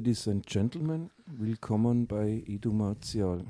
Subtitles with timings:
[0.00, 3.44] Ladies and Gentlemen, willkommen bei Edu Martial.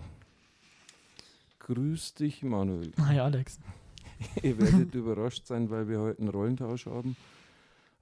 [1.60, 2.90] Grüß dich, Manuel.
[2.98, 3.60] Hi, Alex.
[4.42, 7.16] Ihr werdet überrascht sein, weil wir heute einen Rollentausch haben.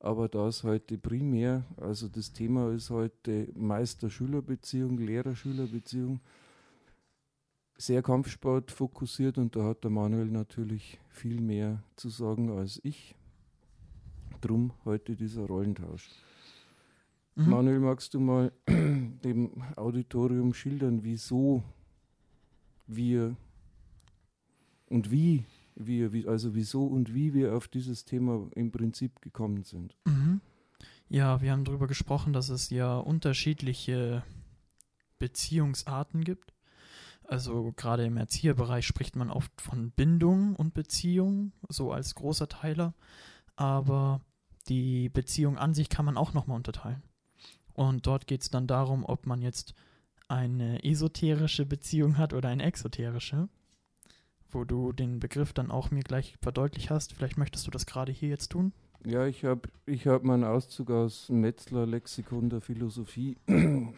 [0.01, 6.19] Aber da ist heute primär, also das Thema ist heute Meister-Schüler-Beziehung, Lehrer-Schüler-Beziehung,
[7.77, 13.15] sehr Kampfsport fokussiert und da hat der Manuel natürlich viel mehr zu sagen als ich.
[14.41, 16.09] Drum heute dieser Rollentausch.
[17.39, 17.51] Mhm.
[17.51, 21.63] Manuel, magst du mal dem Auditorium schildern, wieso
[22.89, 23.37] wir
[24.87, 25.45] und wie
[25.77, 29.97] wir, also wieso und wie wir auf dieses Thema im Prinzip gekommen sind?
[30.05, 30.41] Mhm.
[31.09, 34.25] Ja, wir haben darüber gesprochen, dass es ja unterschiedliche
[35.21, 36.53] Beziehungsarten gibt.
[37.23, 42.95] Also gerade im Erzieherbereich spricht man oft von Bindung und Beziehung, so als großer Teiler.
[43.55, 44.23] Aber
[44.69, 47.03] die Beziehung an sich kann man auch nochmal unterteilen.
[47.79, 49.73] Und dort geht es dann darum, ob man jetzt
[50.27, 53.49] eine esoterische Beziehung hat oder eine exoterische,
[54.51, 57.13] wo du den Begriff dann auch mir gleich verdeutlicht hast.
[57.13, 58.73] Vielleicht möchtest du das gerade hier jetzt tun?
[59.07, 63.37] Ja, ich habe ich hab meinen Auszug aus Metzler Lexikon der Philosophie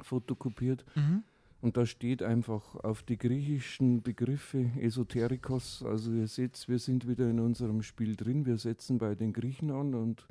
[0.00, 0.84] fotokopiert.
[0.94, 1.24] Mhm.
[1.62, 5.82] Und da steht einfach auf die griechischen Begriffe Esoterikos.
[5.82, 8.46] Also ihr seht, wir sind wieder in unserem Spiel drin.
[8.46, 10.28] Wir setzen bei den Griechen an und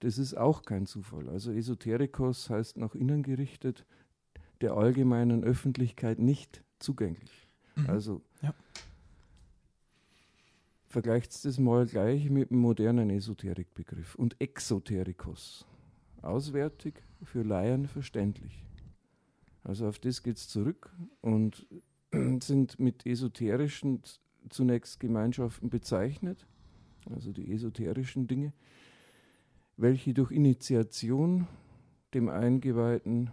[0.00, 1.28] das ist auch kein Zufall.
[1.28, 3.84] Also Esoterikos heißt nach innen gerichtet,
[4.60, 7.48] der allgemeinen Öffentlichkeit nicht zugänglich.
[7.76, 7.90] Mhm.
[7.90, 8.54] Also ja.
[10.86, 14.14] vergleicht das mal gleich mit dem modernen Esoterikbegriff.
[14.14, 15.66] Und Exoterikos,
[16.22, 18.64] auswärtig, für Laien verständlich.
[19.64, 21.66] Also auf das geht es zurück und
[22.40, 24.02] sind mit esoterischen
[24.48, 26.46] zunächst Gemeinschaften bezeichnet,
[27.10, 28.52] also die esoterischen Dinge
[29.78, 31.46] welche durch Initiation
[32.12, 33.30] dem Eingeweihten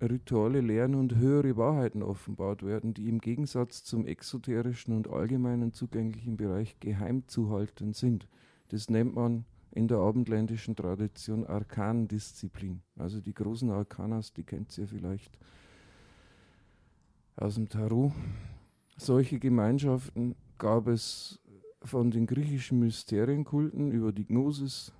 [0.00, 6.36] Rituale lernen und höhere Wahrheiten offenbart werden, die im Gegensatz zum exoterischen und allgemeinen zugänglichen
[6.36, 8.28] Bereich geheim zu halten sind.
[8.68, 12.82] Das nennt man in der abendländischen Tradition Arkandisziplin.
[12.96, 15.36] Also die großen Arkanas, die kennt ihr vielleicht
[17.36, 18.12] aus dem Tarot.
[18.96, 21.40] Solche Gemeinschaften gab es
[21.82, 24.92] von den griechischen Mysterienkulten über die Gnosis,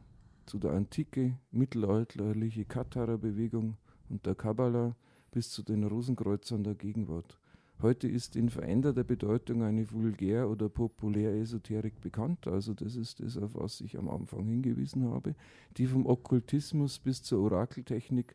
[0.47, 3.77] zu der antike, mittelalterliche Katharer-Bewegung
[4.09, 4.97] und der Kabbala
[5.31, 7.38] bis zu den Rosenkreuzern der Gegenwart.
[7.82, 13.55] Heute ist in veränderter Bedeutung eine Vulgär- oder Populär-Esoterik bekannt, also das ist das, auf
[13.56, 15.34] was ich am Anfang hingewiesen habe,
[15.77, 18.34] die vom Okkultismus bis zur Orakeltechnik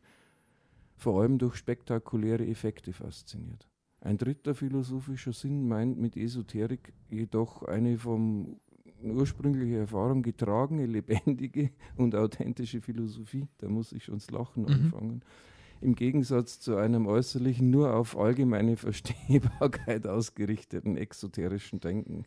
[0.96, 3.66] vor allem durch spektakuläre Effekte fasziniert.
[4.02, 8.60] Ein dritter philosophischer Sinn meint mit Esoterik jedoch eine vom
[9.02, 13.48] ursprüngliche Erfahrung getragene, lebendige und authentische Philosophie.
[13.58, 14.68] Da muss ich schon das Lachen mhm.
[14.68, 15.22] anfangen.
[15.80, 22.24] Im Gegensatz zu einem äußerlichen, nur auf allgemeine Verstehbarkeit ausgerichteten exoterischen Denken.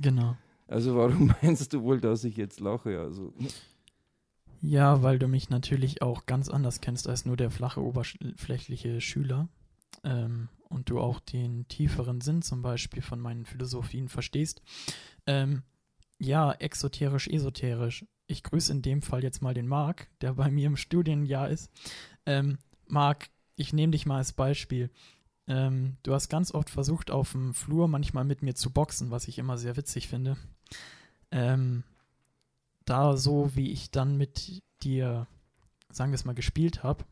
[0.00, 0.36] Genau.
[0.66, 2.98] Also warum meinst du wohl, dass ich jetzt lache?
[3.00, 3.32] Also
[4.66, 9.48] ja, weil du mich natürlich auch ganz anders kennst als nur der flache, oberflächliche Schüler.
[10.02, 14.62] Ähm, und du auch den tieferen Sinn zum Beispiel von meinen Philosophien verstehst.
[15.26, 15.62] Ähm,
[16.18, 18.04] ja, exoterisch, esoterisch.
[18.26, 21.70] Ich grüße in dem Fall jetzt mal den Marc, der bei mir im Studienjahr ist.
[22.26, 24.90] Ähm, Marc, ich nehme dich mal als Beispiel.
[25.46, 29.28] Ähm, du hast ganz oft versucht, auf dem Flur manchmal mit mir zu boxen, was
[29.28, 30.36] ich immer sehr witzig finde.
[31.30, 31.84] Ähm,
[32.84, 35.26] da so, wie ich dann mit dir,
[35.90, 37.04] sagen wir es mal, gespielt habe,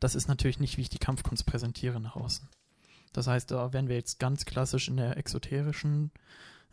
[0.00, 2.48] das ist natürlich nicht, wie ich die Kampfkunst präsentiere nach außen.
[3.12, 6.10] Das heißt, da wären wir jetzt ganz klassisch in der exoterischen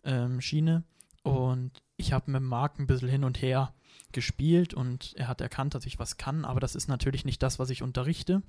[0.03, 0.83] ähm, Schiene.
[1.23, 3.73] Und ich habe mit Marc ein bisschen hin und her
[4.11, 7.59] gespielt und er hat erkannt, dass ich was kann, aber das ist natürlich nicht das,
[7.59, 8.41] was ich unterrichte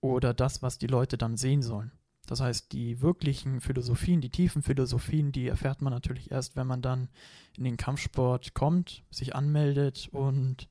[0.00, 1.92] oder das, was die Leute dann sehen sollen.
[2.26, 6.82] Das heißt, die wirklichen Philosophien, die tiefen Philosophien, die erfährt man natürlich erst, wenn man
[6.82, 7.08] dann
[7.56, 10.68] in den Kampfsport kommt, sich anmeldet und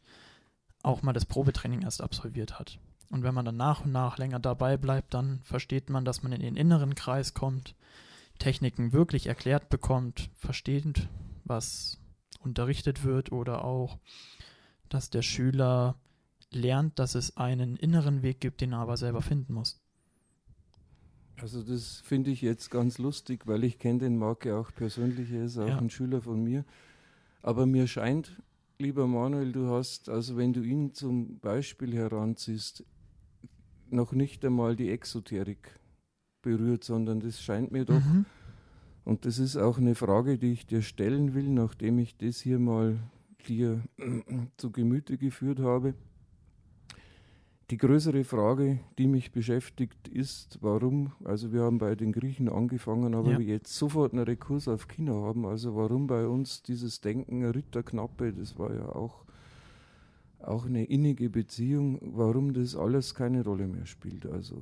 [0.82, 2.80] auch mal das Probetraining erst absolviert hat.
[3.12, 6.32] Und wenn man dann nach und nach länger dabei bleibt, dann versteht man, dass man
[6.32, 7.76] in den inneren Kreis kommt,
[8.42, 11.08] Techniken wirklich erklärt bekommt, versteht,
[11.46, 12.00] was
[12.40, 14.00] unterrichtet wird oder auch,
[14.90, 15.96] dass der Schüler
[16.50, 19.80] lernt, dass es einen inneren Weg gibt, den er aber selber finden muss.
[21.40, 25.32] Also das finde ich jetzt ganz lustig, weil ich kenne den Marc ja auch persönlich,
[25.32, 25.78] er ist auch ja.
[25.78, 26.66] ein Schüler von mir.
[27.44, 28.42] Aber mir scheint,
[28.80, 32.86] lieber Manuel, du hast, also wenn du ihn zum Beispiel heranziehst,
[33.92, 35.80] noch nicht einmal die Exoterik
[36.42, 38.26] berührt, sondern das scheint mir doch, mhm.
[39.06, 42.60] und das ist auch eine Frage, die ich dir stellen will, nachdem ich das hier
[42.60, 42.98] mal
[43.48, 43.82] dir
[44.58, 45.94] zu Gemüte geführt habe.
[47.70, 53.16] die größere Frage, die mich beschäftigt, ist, warum, also wir haben bei den Griechen angefangen,
[53.16, 53.40] aber Ja.
[53.40, 58.34] wir jetzt sofort einen Rekurs auf China haben, also warum bei uns dieses Denken Ritterknappe,
[58.34, 59.24] das war ja auch,
[60.44, 64.26] auch eine innige Beziehung, warum das alles keine Rolle mehr spielt.
[64.26, 64.62] Also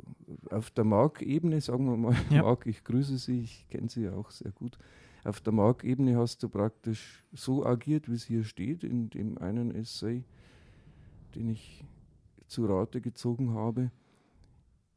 [0.49, 2.43] auf der Markebene, sagen wir mal, Ja.
[2.43, 4.77] Mark, ich grüße Sie, ich kenne Sie ja auch sehr gut.
[5.23, 9.75] Auf der Markebene hast du praktisch so agiert, wie es hier steht, in dem einen
[9.75, 10.23] Essay,
[11.35, 11.83] den ich
[12.47, 13.91] zu Rate gezogen habe.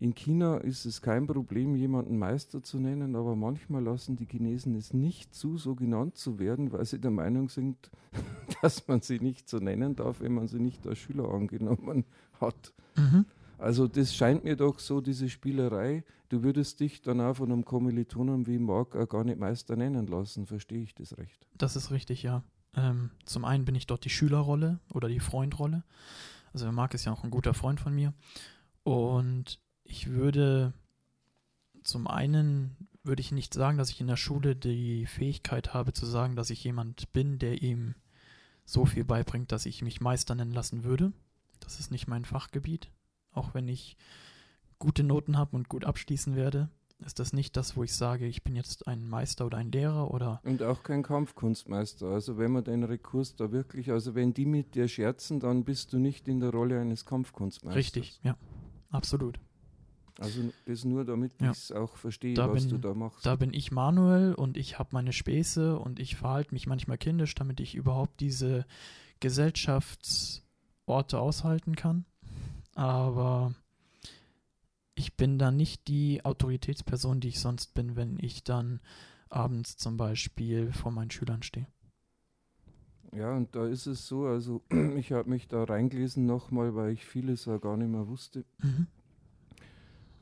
[0.02, 4.74] In China ist es kein Problem, jemanden Meister zu nennen, aber manchmal lassen die Chinesen
[4.74, 7.88] es nicht zu, so genannt zu werden, weil sie der Meinung sind,
[8.62, 12.04] dass man sie nicht so nennen darf, wenn man sie nicht als Schüler angenommen
[12.40, 12.72] hat.
[12.96, 13.26] Mhm.
[13.58, 17.64] Also das scheint mir doch so, diese Spielerei, du würdest dich dann auch von einem
[17.64, 21.46] Kommilitonen wie Marc auch gar nicht Meister nennen lassen, verstehe ich das recht?
[21.56, 22.42] Das ist richtig, ja.
[22.74, 25.84] Ähm, zum einen bin ich dort die Schülerrolle oder die Freundrolle.
[26.52, 28.14] Also Marc ist ja auch ein guter Freund von mir.
[28.82, 29.61] Und
[29.92, 30.72] ich würde
[31.82, 36.06] zum einen würde ich nicht sagen, dass ich in der Schule die Fähigkeit habe zu
[36.06, 37.94] sagen, dass ich jemand bin, der ihm
[38.64, 41.12] so viel beibringt, dass ich mich Meister nennen lassen würde.
[41.60, 42.90] Das ist nicht mein Fachgebiet.
[43.32, 43.98] Auch wenn ich
[44.78, 46.70] gute Noten habe und gut abschließen werde,
[47.04, 50.10] ist das nicht das, wo ich sage, ich bin jetzt ein Meister oder ein Lehrer
[50.10, 52.06] oder Und auch kein Kampfkunstmeister.
[52.06, 55.92] Also wenn man den Rekurs da wirklich, also wenn die mit dir scherzen, dann bist
[55.92, 57.76] du nicht in der Rolle eines Kampfkunstmeisters.
[57.76, 58.38] richtig, ja,
[58.90, 59.38] absolut.
[60.22, 61.50] Also das nur, damit Ja.
[61.50, 63.24] ich es auch verstehe, Da was bin- du da machst.
[63.26, 67.34] Da bin ich Manuel und ich habe meine Späße und ich verhalte mich manchmal kindisch,
[67.34, 68.64] damit ich überhaupt diese
[69.20, 72.04] Gesellschaftsorte aushalten kann.
[72.74, 73.54] Aber
[74.94, 78.80] ich bin da nicht die Autoritätsperson, die ich sonst bin, wenn ich dann
[79.28, 81.66] abends zum Beispiel vor meinen Schülern stehe.
[83.14, 84.62] Ja, und da ist es so, also
[84.96, 88.44] ich habe mich da reingelesen nochmal, weil ich vieles ja gar nicht mehr wusste.
[88.62, 88.86] Mhm.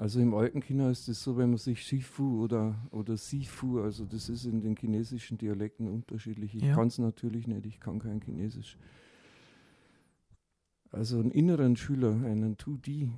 [0.00, 4.06] Also im alten China ist es so, wenn man sich Shifu oder, oder Sifu, also
[4.06, 6.55] das ist in den chinesischen Dialekten unterschiedlich.
[6.55, 6.75] Ich Ja.
[6.75, 8.79] kann es natürlich nicht, ich kann kein Chinesisch.
[10.91, 13.11] Also einen inneren Schüler, einen 2D,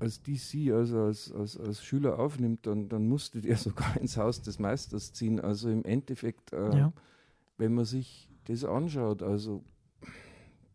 [0.00, 4.42] als DC, also als, als, als Schüler aufnimmt, dann, dann musste der sogar ins Haus
[4.42, 5.38] des Meisters ziehen.
[5.38, 6.92] Also im Endeffekt, äh, Ja.
[7.56, 9.62] wenn man sich das anschaut, also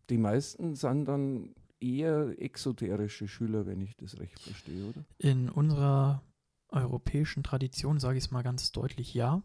[0.09, 5.03] die meisten sind dann eher exoterische Schüler, wenn ich das recht verstehe, oder?
[5.17, 6.21] In unserer
[6.69, 9.41] europäischen Tradition sage ich es mal ganz deutlich ja.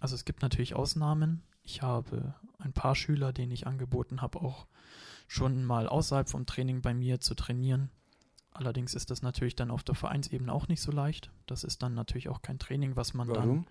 [0.00, 1.42] Also es gibt natürlich Ausnahmen.
[1.62, 4.66] Ich habe ein paar Schüler, denen ich angeboten habe, auch
[5.28, 7.90] schon mal außerhalb vom Training bei mir zu trainieren.
[8.50, 11.30] Allerdings ist das natürlich dann auf der Vereinsebene auch nicht so leicht.
[11.46, 13.66] Das ist dann natürlich auch kein Training, was man dann Warum?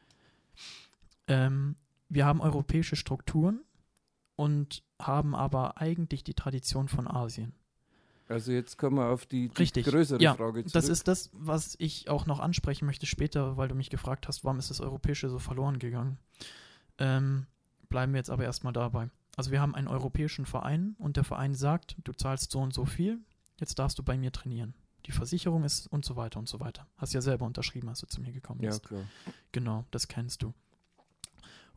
[1.28, 1.76] ähm,
[2.10, 3.64] wir haben europäische Strukturen
[4.36, 7.54] und haben aber eigentlich die Tradition von Asien.
[8.28, 10.74] Also jetzt kommen wir auf die, die Richtig, größere ja, Frage zurück.
[10.74, 14.44] Das ist das, was ich auch noch ansprechen möchte später, weil du mich gefragt hast,
[14.44, 16.18] warum ist das Europäische so verloren gegangen.
[16.98, 17.48] Ähm,
[17.90, 19.10] bleiben wir jetzt aber erstmal dabei.
[19.36, 22.86] Also wir haben einen europäischen Verein und der Verein sagt, du zahlst so und so
[22.86, 23.20] viel,
[23.60, 24.74] jetzt darfst du bei mir trainieren.
[25.06, 26.88] Die Versicherung ist und so weiter und so weiter.
[26.98, 28.84] Hast ja selber unterschrieben, als du zu mir gekommen ja, bist.
[28.84, 29.02] klar.
[29.52, 30.54] Genau, das kennst du.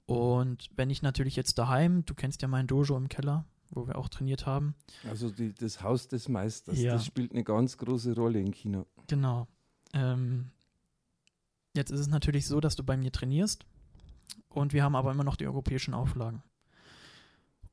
[0.05, 3.97] Und wenn ich natürlich jetzt daheim, du kennst ja mein Dojo im Keller, wo wir
[3.99, 4.75] auch trainiert haben,
[5.09, 6.93] Also die, das Haus des Meisters, Ja.
[6.95, 8.87] das spielt eine ganz große Rolle in China.
[9.07, 9.47] Genau.
[9.93, 10.51] Ähm,
[11.75, 13.65] jetzt ist es natürlich so, dass du bei mir trainierst
[14.49, 16.43] und wir haben aber immer noch die europäischen Auflagen.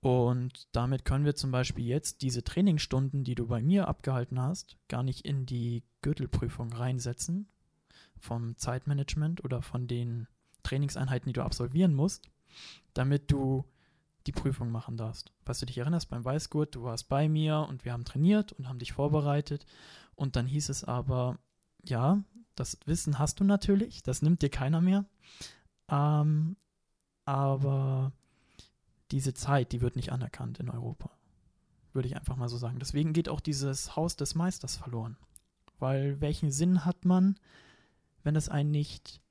[0.02, 4.76] Und damit können wir zum Beispiel jetzt diese Trainingsstunden, die du bei mir abgehalten hast,
[4.90, 7.48] gar nicht in die Gürtelprüfung reinsetzen
[8.20, 10.28] vom Zeitmanagement oder von den
[10.64, 12.30] Trainingseinheiten, die du absolvieren musst,
[12.94, 13.64] damit du
[14.28, 15.32] die Prüfung machen darfst.
[15.46, 18.68] Was du dich erinnerst beim Weißgurt, du warst bei mir und wir haben trainiert und
[18.68, 19.66] haben dich vorbereitet
[20.16, 21.38] und dann hieß es aber,
[21.84, 22.24] ja,
[22.56, 25.06] das Wissen hast du natürlich, das nimmt dir keiner mehr.
[25.90, 26.56] Ähm,
[27.26, 28.12] aber
[29.12, 31.10] diese Zeit, die wird nicht anerkannt in Europa.
[31.94, 32.80] Würde ich einfach mal so sagen.
[32.80, 35.18] Deswegen geht auch dieses Haus des Meisters verloren.
[35.80, 37.36] Weil welchen Sinn hat man,
[38.24, 39.22] wenn es einen nicht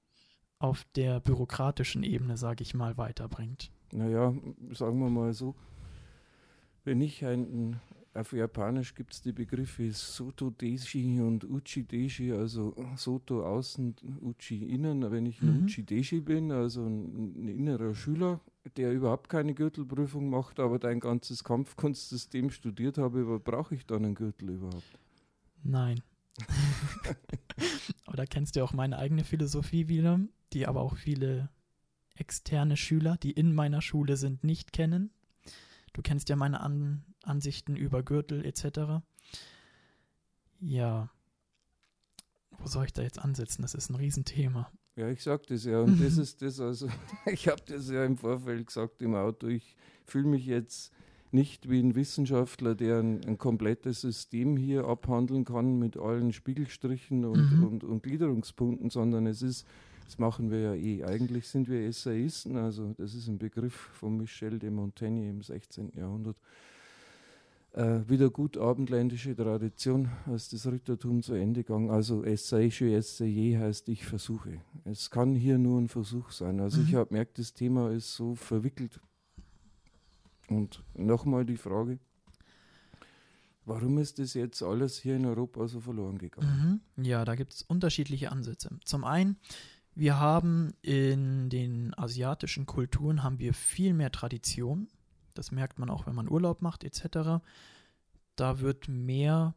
[0.58, 3.70] auf der bürokratischen Ebene, sage ich mal, weiterbringt?
[3.92, 4.34] Naja,
[4.72, 5.54] sagen wir mal so,
[6.84, 7.80] wenn ich ein,
[8.14, 14.64] auf Japanisch gibt es die Begriffe Soto Deshi und Uchi Deshi, also Soto außen, Uchi
[14.64, 15.10] innen.
[15.10, 15.64] Wenn ich ein Mhm.
[15.64, 18.40] Uchi Deshi bin, also ein, ein innerer Schüler,
[18.76, 24.14] der überhaupt keine Gürtelprüfung macht, aber dein ganzes Kampfkunstsystem studiert habe, brauche ich dann einen
[24.14, 24.98] Gürtel überhaupt?
[25.62, 26.02] Nein.
[28.06, 30.20] aber da kennst du auch meine eigene Philosophie wieder,
[30.52, 31.50] die aber auch viele
[32.14, 35.10] externe Schüler, die in meiner Schule sind, nicht kennen.
[35.92, 39.02] Du kennst ja meine An Ansichten über Gürtel etc.
[40.60, 41.10] Ja.
[42.50, 43.62] Wo soll ich da jetzt ansetzen?
[43.62, 44.70] Das ist ein Riesenthema.
[44.96, 45.80] Ja, ich sag das ja.
[45.80, 46.88] Und das ist das, also,
[47.26, 49.46] ich habe das ja im Vorfeld gesagt im Auto.
[49.46, 50.92] Ich fühle mich jetzt
[51.30, 57.24] nicht wie ein Wissenschaftler, der ein, ein, komplettes System hier abhandeln kann mit allen Spiegelstrichen
[57.24, 57.64] und, mhm.
[57.64, 59.66] und, und Gliederungspunkten, sondern es ist,
[60.04, 61.04] das machen wir ja eh.
[61.04, 65.92] Eigentlich sind wir Essayisten, also das ist ein Begriff von Michel de Montaigne im 16.
[65.96, 66.36] Jahrhundert.
[67.74, 71.90] Äh, wieder gut abendländische Tradition, als das Rittertum zu Ende ging.
[71.90, 74.60] Also Essay, je essayer heißt ich versuche.
[74.84, 76.60] Es kann hier nur ein Versuch sein.
[76.60, 76.88] Also mhm.
[76.88, 79.00] ich habe gemerkt, das Thema ist so verwickelt
[80.48, 81.98] und nochmal die Frage,
[83.64, 86.82] warum ist das jetzt alles hier in Europa so verloren gegangen?
[86.96, 87.04] Mhm.
[87.04, 88.70] Ja, da gibt es unterschiedliche Ansätze.
[88.84, 89.36] Zum einen,
[89.94, 94.88] wir haben in den asiatischen Kulturen haben wir viel mehr Tradition.
[95.34, 97.42] Das merkt man auch, wenn man Urlaub macht etc.
[98.36, 99.54] Da wird mehr,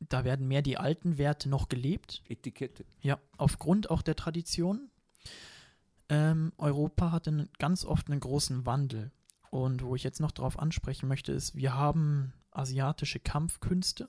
[0.00, 2.22] da werden mehr die alten Werte noch gelebt.
[2.28, 2.84] Etikette.
[3.00, 4.90] Ja, aufgrund auch der Tradition.
[6.08, 9.10] Ähm, Europa hatte ganz oft einen großen Wandel.
[9.50, 14.08] Und wo ich jetzt noch darauf ansprechen möchte, ist, wir haben asiatische Kampfkünste,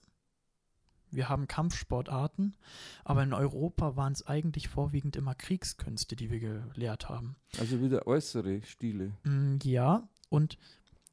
[1.15, 2.55] wir haben Kampfsportarten,
[3.03, 7.36] aber in Europa waren es eigentlich vorwiegend immer Kriegskünste, die wir gelehrt haben.
[7.60, 9.12] Also wieder äußere Stile.
[9.24, 10.57] Mm, ja, und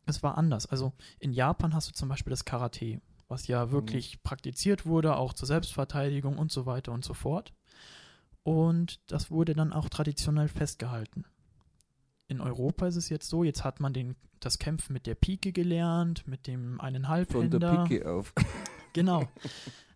[0.07, 0.67] es war anders.
[0.67, 4.21] Also in Japan hast du zum Beispiel das Karate, was ja wirklich mhm.
[4.23, 7.53] praktiziert wurde, auch zur Selbstverteidigung und so weiter und so fort.
[8.43, 11.25] Und das wurde dann auch traditionell festgehalten
[12.33, 15.53] in Europa ist es jetzt so, jetzt hat man den, das Kämpfen mit der Pike
[15.53, 17.61] gelernt, mit dem einen Halbhänder.
[17.61, 18.33] Von der Pike auf.
[18.93, 19.29] Genau.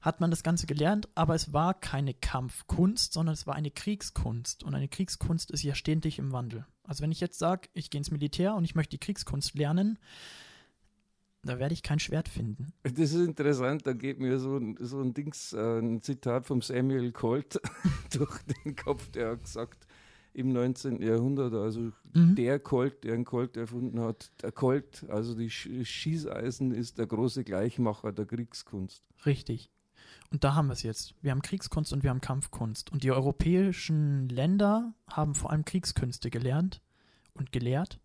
[0.01, 4.63] Hat man das Ganze gelernt, aber es war keine Kampfkunst, sondern es war eine Kriegskunst.
[4.63, 6.65] Und eine Kriegskunst ist ja ständig im Wandel.
[6.85, 9.99] Also wenn ich jetzt sage, ich gehe ins Militär und ich möchte die Kriegskunst lernen,
[11.43, 12.73] da werde ich kein Schwert finden.
[12.83, 17.13] Das ist interessant, da geht mir so, so ein Dings, äh, ein Zitat vom Samuel
[17.13, 17.61] Colt
[18.13, 19.86] durch den Kopf, der hat gesagt,
[20.37, 21.01] im 19.
[21.03, 21.55] Jahrhundert.
[21.55, 22.35] Also mhm.
[22.35, 27.43] der Colt, der einen Colt erfunden hat, der Colt, also die Schießeisen, ist der große
[27.43, 29.03] Gleichmacher der Kriegskunst.
[29.25, 29.71] Richtig.
[30.31, 31.15] Und da haben wir es jetzt.
[31.23, 32.93] Wir haben Kriegskunst und wir haben Kampfkunst.
[32.93, 36.83] Und die europäischen Länder haben vor allem Kriegskünste gelernt
[37.33, 37.99] und gelehrt,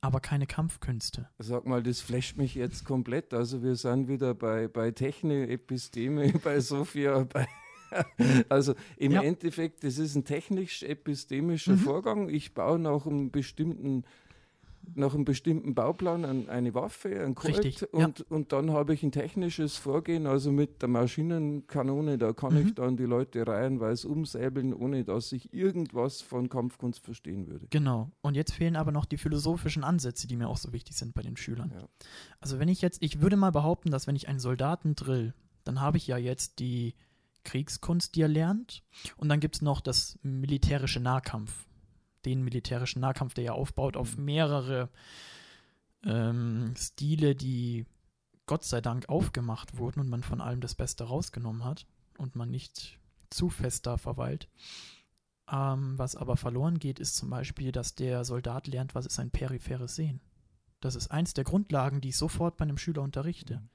[0.00, 1.28] aber keine Kampfkünste.
[1.38, 3.32] Sag mal, das flasht mich jetzt komplett.
[3.32, 7.46] Also wir sind wieder bei, bei Techne, Episteme, bei Sophia, bei
[8.48, 9.22] also im ja.
[9.22, 11.78] Endeffekt, das ist ein technisch-epistemischer mhm.
[11.78, 12.28] Vorgang.
[12.28, 14.04] Ich baue nach einem bestimmten
[14.94, 18.24] nach einem bestimmten Bauplan eine Waffe, ein Colt Richtig, und, ja.
[18.28, 22.66] und dann habe ich ein technisches Vorgehen, also mit der Maschinenkanone, da kann mhm.
[22.66, 27.66] ich dann die Leute reihenweise umsäbeln, ohne dass ich irgendwas von Kampfkunst verstehen würde.
[27.70, 28.10] Genau.
[28.22, 31.22] Und jetzt fehlen aber noch die philosophischen Ansätze, die mir auch so wichtig sind bei
[31.22, 31.72] den Schülern.
[31.74, 31.88] Ja.
[32.40, 35.80] Also wenn ich jetzt, ich würde mal behaupten, dass wenn ich einen Soldaten drill, dann
[35.80, 36.94] habe ich ja jetzt die
[37.46, 38.82] Kriegskunst, die er lernt.
[39.16, 41.66] Und dann gibt es noch das militärische Nahkampf.
[42.24, 44.24] Den militärischen Nahkampf, der ja aufbaut auf mhm.
[44.24, 44.90] mehrere
[46.04, 47.86] ähm, Stile, die
[48.46, 51.86] Gott sei Dank aufgemacht wurden und man von allem das Beste rausgenommen hat
[52.18, 52.98] und man nicht
[53.30, 54.48] zu fest da verweilt.
[55.50, 59.30] Ähm, was aber verloren geht, ist zum Beispiel, dass der Soldat lernt, was ist ein
[59.30, 60.20] peripheres Sehen.
[60.80, 63.56] Das ist eins der Grundlagen, die ich sofort bei einem Schüler unterrichte.
[63.56, 63.68] Mhm.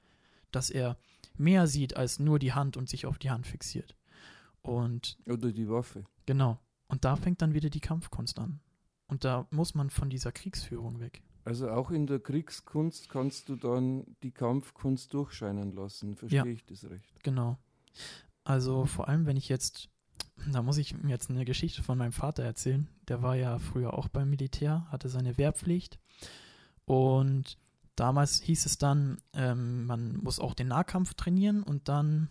[0.50, 0.98] Dass er
[1.36, 3.96] mehr sieht als nur die Hand und sich auf die Hand fixiert.
[4.62, 6.04] Und Oder die Waffe.
[6.26, 6.58] Genau.
[6.88, 8.60] Und da fängt dann wieder die Kampfkunst an.
[9.08, 11.22] Und da muss man von dieser Kriegsführung weg.
[11.44, 16.14] Also auch in der Kriegskunst kannst du dann die Kampfkunst durchscheinen lassen.
[16.14, 17.22] Verstehe ja, ich das recht?
[17.22, 17.58] Genau.
[18.44, 19.88] Also vor allem, wenn ich jetzt,
[20.50, 22.88] da muss ich jetzt eine Geschichte von meinem Vater erzählen.
[23.08, 25.98] Der war ja früher auch beim Militär, hatte seine Wehrpflicht.
[26.84, 27.58] Und
[27.96, 32.28] Damals hieß es dann, ähm, man muss auch den Nahkampf trainieren und dann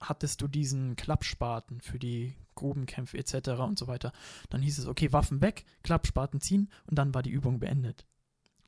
[0.00, 3.50] hattest du diesen Klappspaten für die Grubenkämpfe etc.
[3.60, 4.12] und so weiter.
[4.50, 8.06] Dann hieß es, okay, Waffen weg, Klappspaten ziehen und dann war die Übung beendet.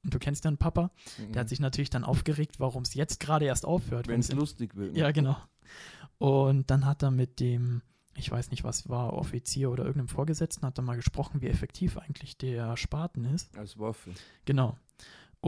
[0.02, 1.32] Und du kennst deinen Papa, mhm.
[1.32, 1.48] der hat mhm.
[1.48, 4.06] sich natürlich dann aufgeregt, warum es jetzt gerade erst aufhört.
[4.06, 4.92] Wenn es lustig wird.
[4.92, 4.98] Ne?
[4.98, 5.36] Ja, genau.
[6.18, 7.80] Und dann hat er mit dem,
[8.16, 11.96] ich weiß nicht, was war, Offizier oder irgendeinem Vorgesetzten, hat er mal gesprochen, wie effektiv
[11.96, 13.56] eigentlich der Spaten ist.
[13.56, 14.12] Als Waffe.
[14.44, 14.76] Genau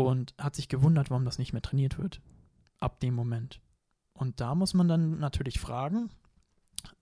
[0.05, 2.21] und hat sich gewundert, warum das nicht mehr trainiert wird.
[2.79, 3.61] Ab dem Moment.
[4.13, 6.11] Und da muss man dann natürlich fragen,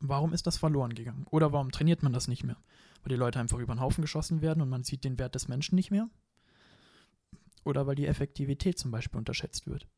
[0.01, 1.27] warum ist das verloren gegangen?
[1.31, 2.57] Oder warum trainiert man das nicht mehr?
[3.03, 5.49] Weil die Leute einfach über den Haufen geschossen werden und man sieht den Wert des
[5.49, 6.09] Menschen nicht mehr?
[7.65, 9.89] Oder weil die Effektivität zum Beispiel unterschätzt wird?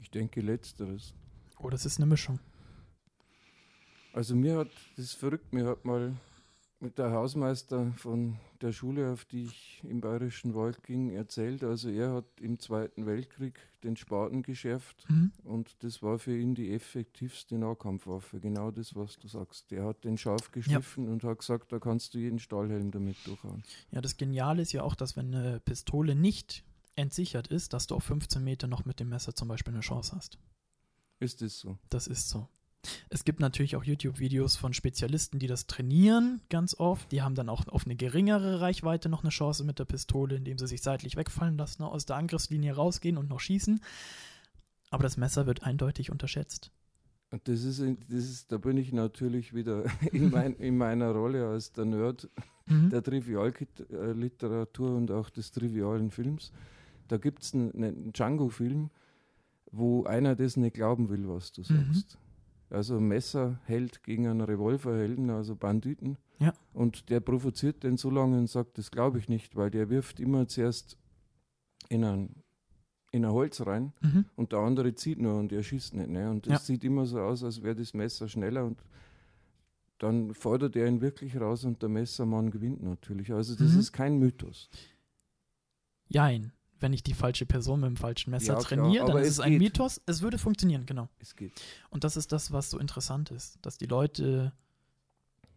[0.00, 1.14] Ich denke letzteres.
[1.58, 2.40] Oder es ist eine Mischung.
[4.12, 6.14] Also mir hat, das ist verrückt, mir hat mal
[6.80, 11.64] der Hausmeister von der Schule, auf die ich im Bayerischen Wald ging, erzählt.
[11.64, 15.32] Also er hat im Zweiten Weltkrieg den Spaten geschärft Mhm.
[15.44, 18.40] und das war für ihn die effektivste Nahkampfwaffe.
[18.40, 19.70] Genau das, was du sagst.
[19.70, 23.62] Der hat den scharf geschliffen und hat gesagt, da kannst du jeden Stahlhelm damit durchhauen.
[23.90, 26.64] Ja, das Geniale ist ja auch, dass wenn eine Pistole nicht
[26.96, 30.14] entsichert ist, dass du auf 15 Meter noch mit dem Messer zum Beispiel eine Chance
[30.14, 30.38] hast.
[31.20, 31.78] Ist das so?
[31.90, 32.48] Das ist so.
[33.08, 37.10] Es gibt natürlich auch YouTube-Videos von Spezialisten, die das trainieren, ganz oft.
[37.12, 40.58] Die haben dann auch auf eine geringere Reichweite noch eine Chance mit der Pistole, indem
[40.58, 43.80] sie sich seitlich wegfallen lassen, aus der Angriffslinie rausgehen und noch schießen.
[44.90, 46.70] Aber das Messer wird eindeutig unterschätzt.
[47.30, 51.48] Und das ist, das ist, da bin ich natürlich wieder in, mein, in meiner Rolle
[51.48, 52.28] als der Nerd
[52.66, 52.88] Mhm.
[52.88, 56.50] der Trivialliteratur und auch des trivialen Films.
[57.08, 58.88] Da gibt es einen, einen Django-Film,
[59.70, 62.02] wo einer das nicht glauben will, was du Mhm.
[62.74, 66.18] Also Messer hält gegen einen Revolverhelden, also Banditen.
[66.38, 66.52] Ja.
[66.72, 70.18] Und der provoziert den so lange und sagt, das glaube ich nicht, weil der wirft
[70.20, 70.98] immer zuerst
[71.88, 72.34] in ein,
[73.12, 74.24] in ein Holz rein Mhm.
[74.36, 76.08] und der andere zieht nur und er schießt nicht.
[76.10, 76.28] Ne?
[76.30, 76.58] Und das Ja.
[76.58, 78.82] sieht immer so aus, als wäre das Messer schneller und
[79.98, 83.32] dann fordert er ihn wirklich raus und der Messermann gewinnt natürlich.
[83.32, 83.78] Also das Mhm.
[83.78, 84.68] ist kein Mythos.
[86.08, 86.52] Jein.
[86.80, 89.40] Wenn ich die falsche Person mit dem falschen Messer Ja, trainiere, dann ist es es
[89.40, 89.58] ein.
[89.58, 90.00] Mythos.
[90.06, 91.08] Es würde funktionieren, genau.
[91.18, 91.52] Es geht.
[91.90, 94.52] Und das ist das, was so interessant ist, dass die Leute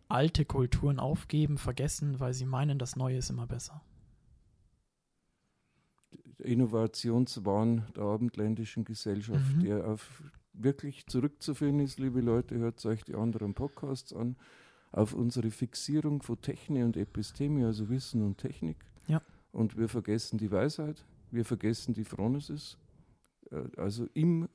[0.08, 3.82] alte Kulturen aufgeben, vergessen, weil sie meinen, das Neue ist immer besser.
[6.40, 9.64] Der Innovationswahn der abendländischen Gesellschaft, Mhm.
[9.64, 14.38] der auf wirklich zurückzuführen ist, liebe Leute, hört euch die anderen Podcasts an,
[14.92, 18.78] auf unsere Fixierung von Technik und Episteme, also Wissen und Technik.
[19.08, 19.22] Ja.
[19.58, 22.78] Und wir vergessen die Weisheit, wir vergessen die Phronesis,
[23.50, 24.48] äh, also im,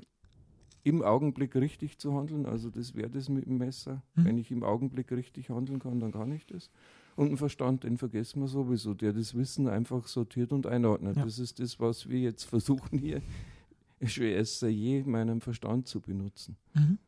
[0.84, 4.04] im Augenblick richtig zu handeln, also das wäre das mit dem Messer.
[4.14, 4.24] Mhm.
[4.24, 6.70] Wenn ich im Augenblick richtig handeln kann, dann kann ich das.
[7.16, 11.16] Und den Verstand, den vergessen wir sowieso, der das Wissen einfach sortiert und einordnet.
[11.16, 11.24] Ja.
[11.24, 13.22] Das ist das, was wir jetzt versuchen hier
[14.00, 16.98] je meinen Verstand zu benutzen Mhm.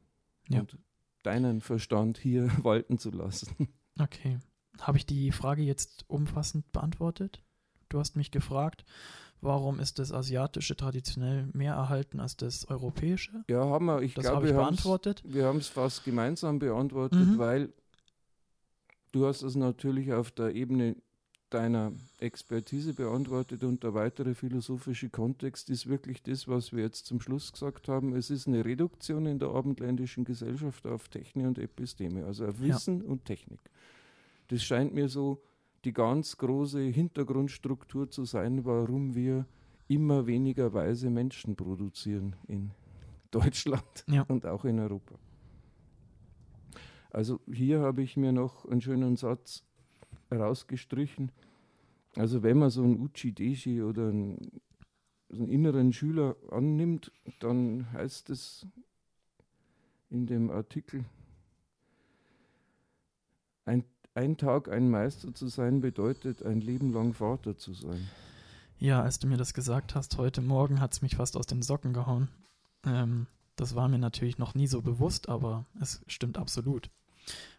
[0.48, 0.60] Ja.
[0.60, 0.78] und
[1.22, 3.68] deinen Verstand hier walten zu lassen.
[4.00, 4.38] Okay.
[4.80, 7.42] Habe ich die Frage jetzt umfassend beantwortet?
[7.94, 8.84] Du hast mich gefragt,
[9.40, 13.44] warum ist das Asiatische traditionell mehr erhalten als das Europäische?
[13.48, 14.02] Ja, haben wir.
[14.02, 15.22] Ich Das glaube, wir beantwortet.
[15.24, 17.38] wir haben es fast gemeinsam beantwortet, Mhm.
[17.38, 17.72] weil
[19.12, 20.96] du hast es natürlich auf der Ebene
[21.50, 27.20] deiner Expertise beantwortet und der weitere philosophische Kontext ist wirklich das, was wir jetzt zum
[27.20, 28.16] Schluss gesagt haben.
[28.16, 32.74] Es ist eine Reduktion in der abendländischen Gesellschaft auf Technik und Episteme, also auf Ja.
[32.74, 33.60] Wissen und Technik.
[34.48, 35.40] Das scheint mir so
[35.84, 39.46] die ganz große Hintergrundstruktur zu sein, warum wir
[39.88, 42.70] immer weniger weise Menschen produzieren in
[43.30, 44.22] Deutschland Ja.
[44.28, 45.14] und auch in Europa.
[47.10, 49.62] Also hier habe ich mir noch einen schönen Satz
[50.32, 51.30] rausgestrichen.
[52.16, 54.60] Also wenn man so einen Uchi-Deshi oder einen,
[55.28, 58.66] so einen inneren Schüler annimmt, dann heißt es
[60.10, 61.04] in dem Artikel,
[63.64, 68.08] ein, ein Tag ein Meister zu sein bedeutet, ein Leben lang Vater zu sein.
[68.78, 71.62] Ja, als du mir das gesagt hast, heute Morgen hat es mich fast aus den
[71.62, 72.28] Socken gehauen.
[72.84, 76.90] Ähm, das war mir natürlich noch nie so bewusst, aber es stimmt absolut.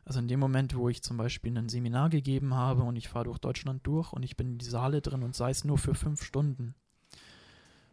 [0.03, 3.25] Also in dem Moment, wo ich zum Beispiel ein Seminar gegeben habe und ich fahre
[3.25, 5.95] durch Deutschland durch und ich bin in dieser Halle drin und sei es nur für
[5.95, 6.75] fünf Stunden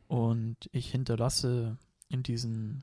[0.09, 2.83] und ich hinterlasse in diesen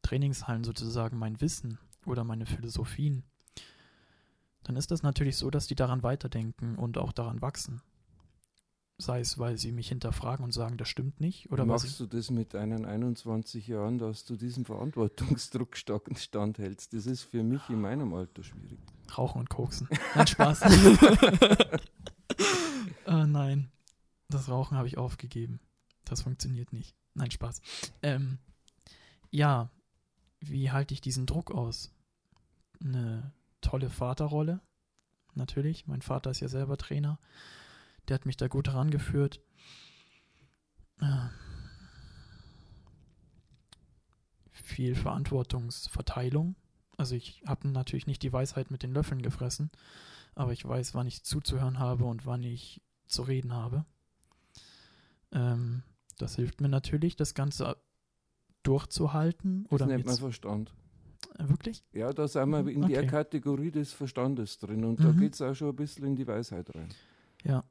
[0.00, 3.22] Trainingshallen sozusagen mein Wissen oder meine Philosophien,
[4.70, 7.82] dann ist das natürlich so, dass die daran weiterdenken und auch daran wachsen.
[8.98, 12.30] Sei es, weil sie mich hinterfragen und sagen, das stimmt nicht, oder Machst du das
[12.30, 16.94] mit deinen 21 Jahren, dass du diesen Verantwortungsdruck standhältst?
[16.94, 18.78] Das ist für mich in meinem Alter schwierig.
[19.18, 19.88] Rauchen und Koksen.
[20.14, 20.62] Nein, Spaß.
[23.06, 23.72] äh, nein,
[24.28, 25.58] das Rauchen habe ich aufgegeben.
[26.04, 26.94] Das funktioniert nicht.
[27.14, 27.60] Nein, Spaß.
[28.02, 28.38] Ähm,
[29.32, 29.68] ja,
[30.38, 31.90] wie halte ich diesen Druck aus?
[32.80, 34.60] Eine tolle Vaterrolle,
[35.34, 35.86] natürlich.
[35.86, 37.18] Mein Vater ist ja selber Trainer.
[38.08, 39.40] Der hat mich da gut herangeführt.
[41.00, 41.28] Äh,
[44.52, 46.56] viel Verantwortungsverteilung.
[46.96, 49.70] Also ich habe natürlich nicht die Weisheit mit den Löffeln gefressen,
[50.34, 53.84] aber ich weiß, wann ich zuzuhören habe und wann ich zu reden habe.
[55.32, 55.82] Ähm,
[56.18, 57.76] das hilft mir natürlich, das Ganze
[58.62, 59.64] durchzuhalten.
[59.64, 60.72] Das Oder nennt man Verstand.
[61.38, 61.82] Wirklich?
[61.92, 63.06] Ja, da sind wir Mhm, in der okay.
[63.06, 65.18] Kategorie des Verstandes drin und da Mhm.
[65.20, 66.88] geht es auch schon ein bisschen in die Weisheit rein.
[67.44, 67.64] Ja,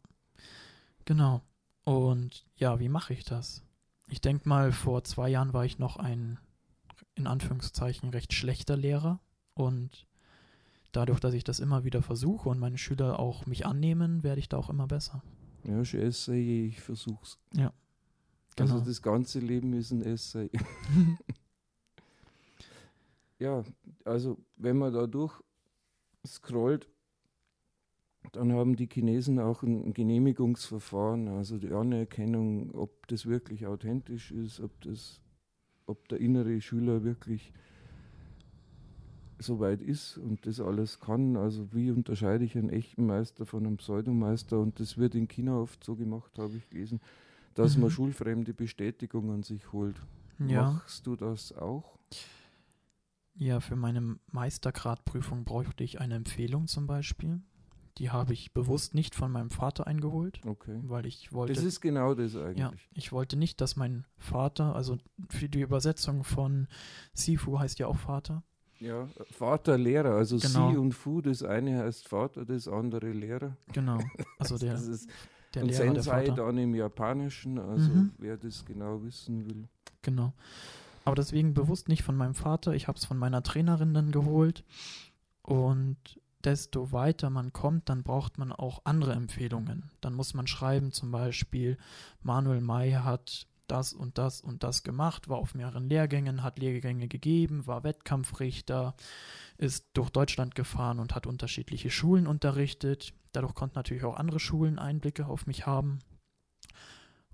[1.05, 1.41] genau.
[1.83, 3.63] Und ja, wie mache ich das?
[4.09, 6.39] Ich denke mal, vor zwei Jahren war ich noch ein,
[7.15, 9.19] in Anführungszeichen, recht schlechter Lehrer.
[9.53, 10.07] Und
[10.91, 14.49] dadurch, dass ich das immer wieder versuche und meine Schüler auch mich annehmen, werde ich
[14.49, 15.23] da auch immer besser.
[15.63, 17.38] Ja, schon Essay, ich versuch's.
[17.53, 17.71] Ja.
[18.55, 18.73] Genau.
[18.75, 20.49] Also das ganze Leben ist ein Essay.
[23.39, 23.63] ja,
[24.04, 25.41] also wenn man da durch
[26.25, 26.89] scrollt,
[28.34, 34.60] dann haben die Chinesen auch ein Genehmigungsverfahren, also die Anerkennung, ob das wirklich authentisch ist,
[34.60, 35.21] ob, das,
[35.88, 37.54] ob der innere Schüler wirklich
[39.39, 41.38] so weit ist und das alles kann.
[41.38, 44.60] Also wie unterscheide ich einen echten Meister von einem Pseudomeister?
[44.60, 46.99] Und das wird in China oft so gemacht, habe ich gelesen,
[47.56, 47.84] dass mhm.
[47.84, 49.95] man schulfremde Bestätigung an sich holt.
[50.39, 50.73] Ja.
[50.73, 51.97] Machst du das auch?
[53.39, 57.41] Ja, für meine Meistergradprüfung brauchte ich eine Empfehlung zum Beispiel.
[57.97, 60.82] Die habe ich bewusst nicht von meinem Vater eingeholt, okay.
[60.84, 61.54] weil ich wollte.
[61.54, 62.60] Das ist genau das eigentlich.
[62.60, 64.97] Ja, ich wollte nicht, dass mein Vater, also
[65.30, 66.67] für die Übersetzung von
[67.13, 68.43] Sifu heißt ja auch Vater.
[68.80, 70.71] Ja, Vater, Lehrer, also genau.
[70.71, 73.56] Sie und Fu, das eine heißt Vater, das andere Lehrer.
[73.71, 73.99] Genau,
[74.38, 75.10] also der, das ist,
[75.54, 78.12] der und Lehrer, Sensei der dann im Japanischen, also mhm.
[78.17, 79.67] wer das genau wissen will.
[80.02, 80.34] Genau,
[81.05, 84.63] aber deswegen bewusst nicht von meinem Vater, ich habe es von meiner Trainerin dann geholt
[85.41, 85.97] und
[86.43, 89.91] desto weiter man kommt, dann braucht man auch andere Empfehlungen.
[90.01, 91.77] Dann muss man schreiben, zum Beispiel,
[92.21, 97.07] Manuel May hat das und das und das gemacht, war auf mehreren Lehrgängen, hat Lehrgänge
[97.07, 98.95] gegeben, war Wettkampfrichter,
[99.57, 103.13] ist durch Deutschland gefahren und hat unterschiedliche Schulen unterrichtet.
[103.31, 105.99] Dadurch konnten natürlich auch andere Schulen Einblicke auf mich haben.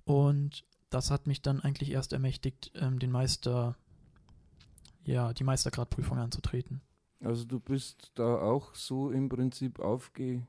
[0.04, 3.76] Und das hat mich dann eigentlich erst ermächtigt, ähm, den Meister,
[5.04, 6.82] ja, die Meistergradprüfung anzutreten.
[7.22, 10.44] Also du bist da auch so im Prinzip aufgehangen,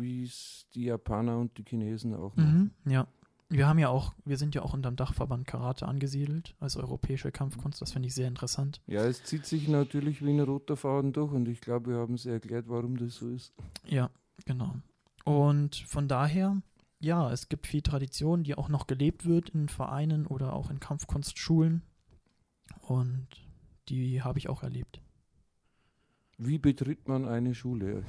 [0.00, 2.72] wie es die Japaner und die Chinesen auch machen.
[2.84, 3.06] Mhm, ja.
[3.48, 7.30] Wir haben ja auch, wir sind ja auch unter dem Dachverband Karate angesiedelt als europäische
[7.30, 7.82] Kampfkunst.
[7.82, 8.80] Das finde ich sehr interessant.
[8.86, 12.14] Ja, es zieht sich natürlich wie ein roter Faden durch und ich glaube, wir haben
[12.14, 13.52] es erklärt, warum das so ist.
[13.86, 14.08] Ja,
[14.46, 14.74] genau.
[15.24, 16.62] Und von daher,
[17.02, 20.78] ja, es gibt viel Tradition, die auch noch gelebt wird in Vereinen oder auch in
[20.78, 21.82] Kampfkunstschulen.
[22.82, 23.26] Und
[23.88, 25.00] die habe ich auch erlebt.
[26.38, 28.04] Wie betritt man eine Schule?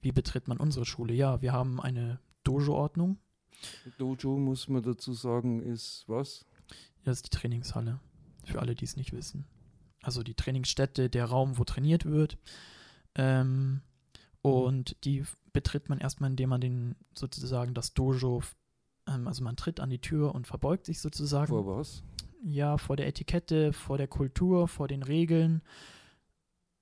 [0.00, 1.12] Wie betritt man unsere Schule?
[1.12, 3.18] Ja, wir haben eine Dojo-Ordnung.
[3.98, 6.46] Dojo, muss man dazu sagen, ist was?
[7.04, 8.00] Das ist die Trainingshalle,
[8.44, 9.44] für alle, die es nicht wissen.
[10.02, 12.38] Also die Trainingsstätte, der Raum, wo trainiert wird.
[13.14, 13.82] Ähm,
[14.50, 18.42] und die betritt man erstmal, indem man den sozusagen das Dojo,
[19.06, 21.48] ähm, also man tritt an die Tür und verbeugt sich sozusagen.
[21.48, 22.02] Vor was?
[22.44, 25.62] Ja, vor der Etikette, vor der Kultur, vor den Regeln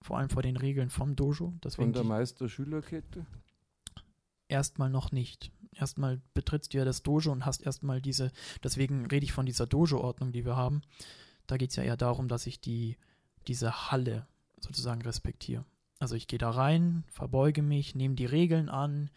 [0.07, 1.55] vor allem vor den Regeln vom Dojo.
[1.65, 3.27] Deswegen Von der Meister-Schülerkette?
[4.47, 5.51] Erstmal noch nicht.
[5.73, 8.31] Erstmal betrittst du ja das Dojo und hast erstmal diese,
[8.63, 10.83] deswegen rede ich von dieser Dojo-Ordnung, die wir haben.
[11.49, 12.97] Da geht es ja eher darum, dass ich die,
[13.49, 14.29] diese Halle
[14.61, 15.65] sozusagen respektiere.
[15.99, 19.11] Also ich gehe da rein, verbeuge mich, nehme die Regeln an,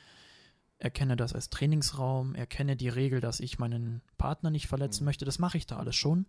[0.78, 5.10] erkenne das als Trainingsraum, erkenne die Regel, dass ich meinen Partner nicht verletzen mhm.
[5.10, 5.26] möchte.
[5.26, 6.26] Das mache ich da alles schon.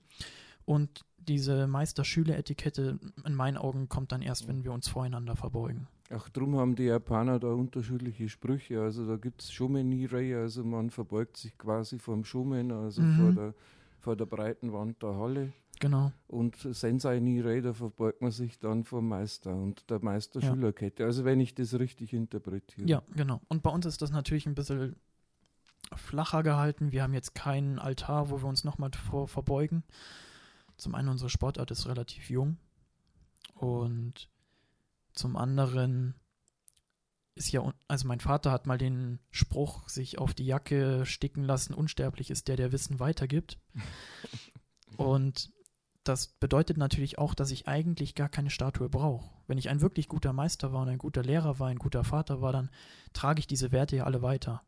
[0.64, 5.86] Und diese Meister-Schüler-Etikette in meinen Augen kommt dann erst, wenn wir uns voreinander verbeugen.
[6.12, 8.80] Ach, drum haben die Japaner da unterschiedliche Sprüche.
[8.82, 13.16] Also da gibt es Shomen-Nirei, also man verbeugt sich quasi vom Shomen, also mhm.
[13.16, 13.54] vor, der,
[14.00, 15.52] vor der breiten Wand der Halle.
[15.80, 16.12] Genau.
[16.28, 21.02] Und Sensei Nirei, da verbeugt man sich dann vom Meister und der Meister-Schülerkette.
[21.02, 21.06] Ja.
[21.06, 22.86] Also wenn ich das richtig interpretiere.
[22.86, 23.40] Ja, genau.
[23.48, 24.94] Und bei uns ist das natürlich ein bisschen
[25.96, 26.92] flacher gehalten.
[26.92, 29.82] Wir haben jetzt keinen Altar, wo wir uns nochmal vor, verbeugen.
[30.76, 32.58] Zum einen, unsere Sportart ist relativ jung
[33.54, 34.30] und
[35.14, 36.14] zum anderen
[37.34, 41.72] ist ja, also mein Vater hat mal den Spruch sich auf die Jacke sticken lassen,
[41.72, 43.58] unsterblich ist der, der Wissen weitergibt.
[44.98, 45.50] und
[46.10, 49.30] das bedeutet natürlich auch, dass ich eigentlich gar keine Statue brauche.
[49.46, 52.42] Wenn ich ein wirklich guter Meister war und ein guter Lehrer war, ein guter Vater
[52.42, 52.68] war, dann
[53.12, 54.62] trage ich diese Werte ja alle weiter.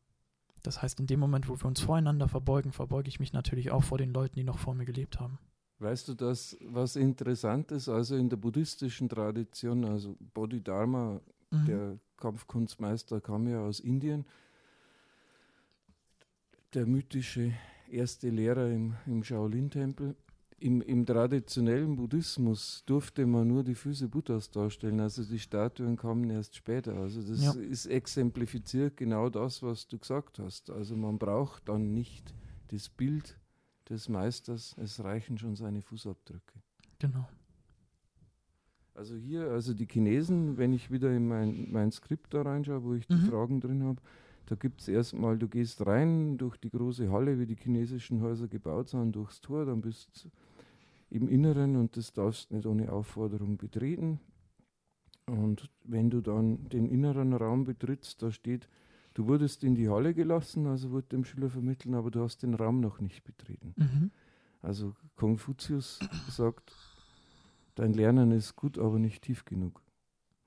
[0.62, 3.82] Das heißt, in dem Moment, wo wir uns voreinander verbeugen, verbeuge ich mich natürlich auch
[3.82, 5.40] vor den Leuten, die noch vor mir gelebt haben.
[5.80, 11.64] Weißt du, dass was interessant ist, also in der buddhistischen Tradition, also Bodhidharma, mhm.
[11.66, 14.26] der Kampfkunstmeister, kam ja aus Indien.
[16.72, 17.52] Der mythische
[17.90, 20.14] erste Lehrer im, im Shaolin-Tempel.
[20.62, 26.30] Im, Im traditionellen Buddhismus durfte man nur die Füße Buddhas darstellen, also die Statuen kamen
[26.30, 26.94] erst später.
[26.94, 27.52] Also das ja.
[27.52, 30.70] ist exemplifiziert genau das, was du gesagt hast.
[30.70, 32.32] Also man braucht dann nicht
[32.68, 33.36] das Bild
[33.88, 36.62] des Meisters, es reichen schon seine Fußabdrücke.
[37.00, 37.28] Genau.
[38.94, 42.94] Also hier, also die Chinesen, wenn ich wieder in mein, mein Skript da reinschaue, wo
[42.94, 43.26] ich die mhm.
[43.26, 44.00] Fragen drin habe,
[44.46, 48.46] da gibt es erstmal, du gehst rein durch die große Halle, wie die chinesischen Häuser
[48.46, 50.30] gebaut sind, durchs Tor, dann bist du
[51.12, 54.18] im Inneren und das darfst nicht ohne Aufforderung betreten.
[55.26, 58.68] Und wenn du dann den inneren Raum betrittst, da steht,
[59.14, 62.54] du wurdest in die Halle gelassen, also wurde dem Schüler vermitteln, aber du hast den
[62.54, 63.74] Raum noch nicht betreten.
[63.76, 64.10] Mhm.
[64.62, 66.74] Also Konfuzius sagt,
[67.74, 69.82] dein Lernen ist gut, aber nicht tief genug.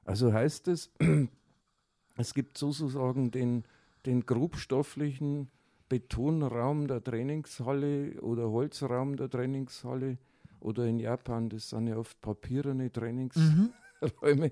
[0.04, 0.92] Also heißt es,
[2.18, 3.64] es gibt sozusagen den,
[4.06, 5.50] den grobstofflichen
[5.90, 10.18] Betonraum der Trainingshalle oder Holzraum der Trainingshalle
[10.60, 13.72] oder in Japan, das sind ja oft papierene Trainingsräume.
[14.22, 14.52] Mhm.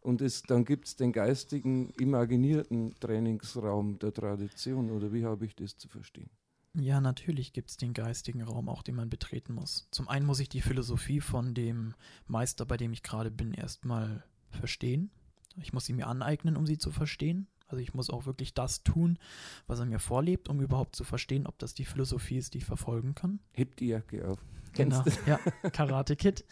[0.00, 5.56] Und es, dann gibt es den geistigen, imaginierten Trainingsraum der Tradition, oder wie habe ich
[5.56, 6.30] das zu verstehen?
[6.74, 9.88] Ja, natürlich gibt es den geistigen Raum auch, den man betreten muss.
[9.90, 11.94] Zum einen muss ich die Philosophie von dem
[12.26, 15.10] Meister, bei dem ich gerade bin, erstmal verstehen.
[15.56, 17.48] Ich muss sie mir aneignen, um sie zu verstehen.
[17.68, 19.18] Also ich muss auch wirklich das tun,
[19.66, 22.64] was er mir vorlebt, um überhaupt zu verstehen, ob das die Philosophie ist, die ich
[22.64, 23.40] verfolgen kann.
[23.52, 24.44] Heb die Jacke auf.
[24.72, 25.38] Genau, ja,
[25.70, 26.44] Karate Kid.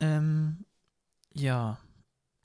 [0.00, 0.64] ähm,
[1.32, 1.78] ja,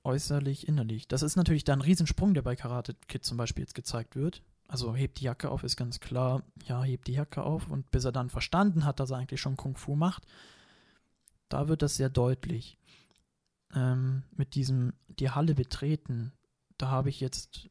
[0.04, 1.08] äußerlich, innerlich.
[1.08, 4.42] Das ist natürlich da ein Riesensprung, der bei Karate Kid zum Beispiel jetzt gezeigt wird.
[4.68, 7.68] Also hebt die Jacke auf, ist ganz klar, ja, hebt die Jacke auf.
[7.68, 10.26] Und bis er dann verstanden hat, dass er eigentlich schon Kung Fu macht,
[11.50, 12.78] da wird das sehr deutlich.
[13.74, 16.34] Ähm, mit diesem die Halle betreten,
[16.80, 17.70] da habe ich jetzt,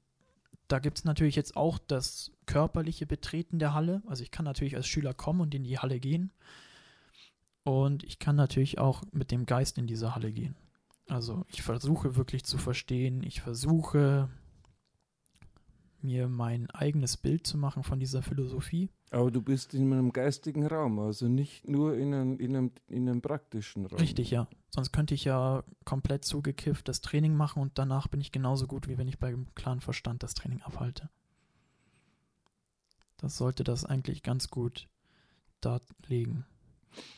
[0.69, 4.03] da gibt es natürlich jetzt auch das körperliche Betreten der Halle.
[4.07, 6.31] Also ich kann natürlich als Schüler kommen und in die Halle gehen.
[7.65, 10.55] Und ich kann natürlich auch mit dem Geist in diese Halle gehen.
[11.09, 14.29] Also ich versuche wirklich zu verstehen, ich versuche
[16.03, 18.91] mir mein eigenes Bild zu machen von dieser Philosophie.
[19.11, 23.09] Aber du bist in einem geistigen Raum, also nicht nur in einem, in einem, in
[23.09, 23.99] einem praktischen Raum.
[23.99, 24.47] Richtig, ja.
[24.71, 28.87] Sonst könnte ich ja komplett zugekifft das Training machen und danach bin ich genauso gut,
[28.89, 31.09] wie wenn ich beim klaren Verstand das Training abhalte.
[33.17, 34.89] Das sollte das eigentlich ganz gut
[35.61, 36.45] darlegen.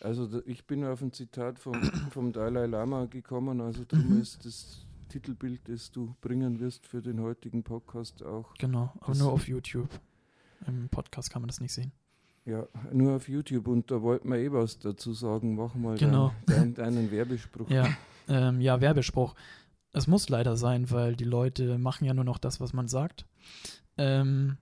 [0.01, 1.75] Also ich bin auf ein Zitat vom,
[2.11, 4.21] vom Dalai Lama gekommen, also darum Mhm.
[4.21, 9.33] ist das Titelbild, das du bringen wirst für den heutigen Podcast auch, Genau, aber nur
[9.33, 9.89] auf YouTube.
[10.67, 11.93] Im Podcast kann man das nicht sehen.
[12.45, 15.55] Ja, nur auf YouTube und da wollten wir eh was dazu sagen.
[15.57, 16.33] Mach mal Genau.
[16.47, 17.69] dein, dein, deinen Werbespruch.
[17.71, 17.89] Ja,
[18.29, 19.35] ähm, ja, Werbespruch.
[19.93, 23.27] Es muss leider sein, weil die Leute machen ja nur noch das, was man sagt.
[23.99, 24.57] Ähm,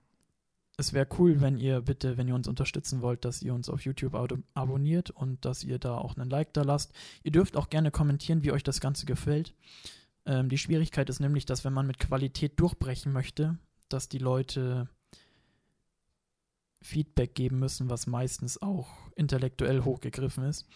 [0.77, 3.81] es wäre cool, wenn ihr bitte, wenn ihr uns unterstützen wollt, dass ihr uns auf
[3.83, 4.15] YouTube
[4.55, 6.93] abonniert und dass ihr da auch einen Like da lasst.
[7.25, 9.55] Ihr dürft auch gerne kommentieren, wie euch das Ganze gefällt.
[10.25, 14.89] Ähm, die Schwierigkeit ist nämlich, dass wenn man mit Qualität durchbrechen möchte, dass die Leute
[16.81, 20.67] Feedback geben müssen, was meistens auch intellektuell hochgegriffen ist,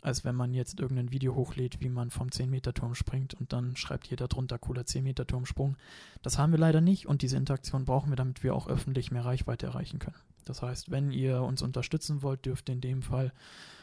[0.00, 4.06] als wenn man jetzt irgendein Video hochlädt, wie man vom 10-Meter-Turm springt und dann schreibt
[4.06, 5.76] jeder drunter cooler 10-Meter-Turmsprung.
[6.22, 9.24] Das haben wir leider nicht und diese Interaktion brauchen wir, damit wir auch öffentlich mehr
[9.24, 10.16] Reichweite erreichen können.
[10.44, 13.32] Das heißt, wenn ihr uns unterstützen wollt, dürft ihr in dem Fall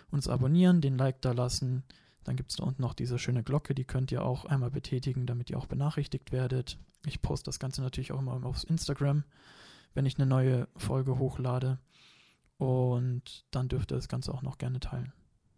[0.09, 1.83] uns abonnieren, den Like da lassen.
[2.23, 5.27] Dann gibt es da unten noch diese schöne Glocke, die könnt ihr auch einmal betätigen,
[5.27, 6.77] damit ihr auch benachrichtigt werdet.
[7.05, 9.23] Ich poste das Ganze natürlich auch immer auf Instagram,
[9.97, 11.79] wenn ich eine neue Folge hochlade.
[12.59, 15.11] Und dann dürft ihr das Ganze auch noch gerne teilen.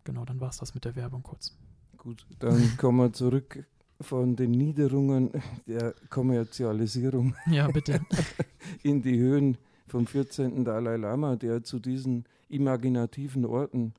[0.05, 1.57] Genau, dann war es das mit der Werbung kurz.
[1.97, 3.65] Gut, dann kommen wir zurück
[3.99, 5.31] von den Niederungen
[5.67, 7.99] der Kommerzialisierung Ja, bitte.
[8.83, 10.63] in die Höhen vom 14.
[10.63, 13.93] Dalai Lama, der zu diesen imaginativen Orten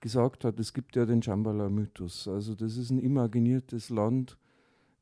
[0.00, 2.28] gesagt hat, es gibt ja den Shambhala-Mythos.
[2.28, 4.36] Also das ist ein imaginiertes Land,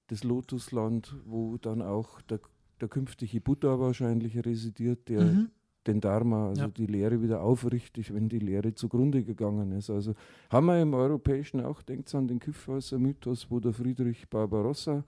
[0.06, 2.38] das Lotusland, wo dann auch der,
[2.80, 5.50] der künftige Buddha wahrscheinlich residiert, der mhm.
[5.86, 6.68] den Dharma, also Ja.
[6.68, 9.90] die Lehre wieder aufrichtet, wenn die Lehre zugrunde gegangen ist.
[9.90, 10.14] Also
[10.50, 15.04] haben wir im Europäischen auch, denkt an den Kyffhäuser Mythos, wo der Friedrich Barbarossa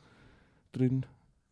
[0.72, 1.06] drin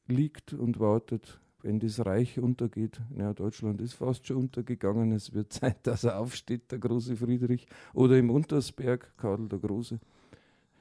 [0.08, 3.00] liegt und wartet, wenn das Reich untergeht.
[3.16, 5.12] Ja, Deutschland ist fast schon untergegangen.
[5.12, 7.66] Es wird Zeit, dass er aufsteht, der große Friedrich.
[7.94, 10.00] Oder im Untersberg, Karl der Große.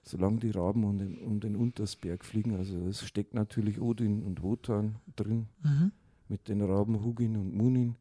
[0.04, 4.42] Solange die Raben um den, um den Untersberg fliegen, also es steckt natürlich Odin und
[4.42, 5.92] Wotan drin Mhm.
[6.28, 7.96] mit den Raben Hugin und Munin.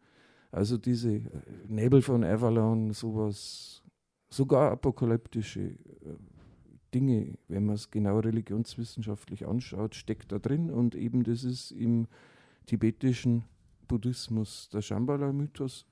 [0.50, 1.22] Also diese äh,
[1.68, 3.82] Nebel von Avalon, sowas,
[4.30, 5.76] sogar apokalyptische äh,
[6.94, 10.70] Dinge, wenn man es genau religionswissenschaftlich anschaut, steckt da drin.
[10.70, 12.08] Und eben das ist im
[12.66, 13.44] tibetischen
[13.86, 15.86] Buddhismus der Shambhala-Mythos.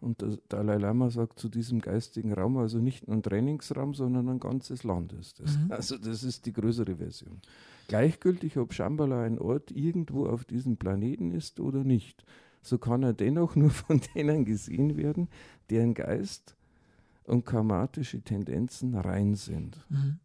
[0.00, 4.28] Und der Dalai Lama sagt zu diesem geistigen Raum, also nicht nur ein Trainingsraum, sondern
[4.28, 5.58] ein ganzes Land ist das.
[5.58, 5.72] Mhm.
[5.72, 7.40] Also das ist die größere Version.
[7.88, 12.24] Gleichgültig, ob Shambhala ein Ort irgendwo auf diesem Planeten ist oder nicht,
[12.62, 15.28] so kann er dennoch nur von denen gesehen werden,
[15.70, 16.56] deren Geist
[17.24, 19.78] und karmatische Tendenzen rein sind.
[19.88, 20.18] Mhm.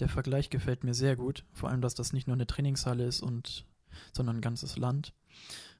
[0.00, 1.44] Der Vergleich gefällt mir sehr gut.
[1.52, 3.64] Vor allem, dass das nicht nur eine Trainingshalle ist, und,
[4.12, 5.14] sondern ein ganzes Land.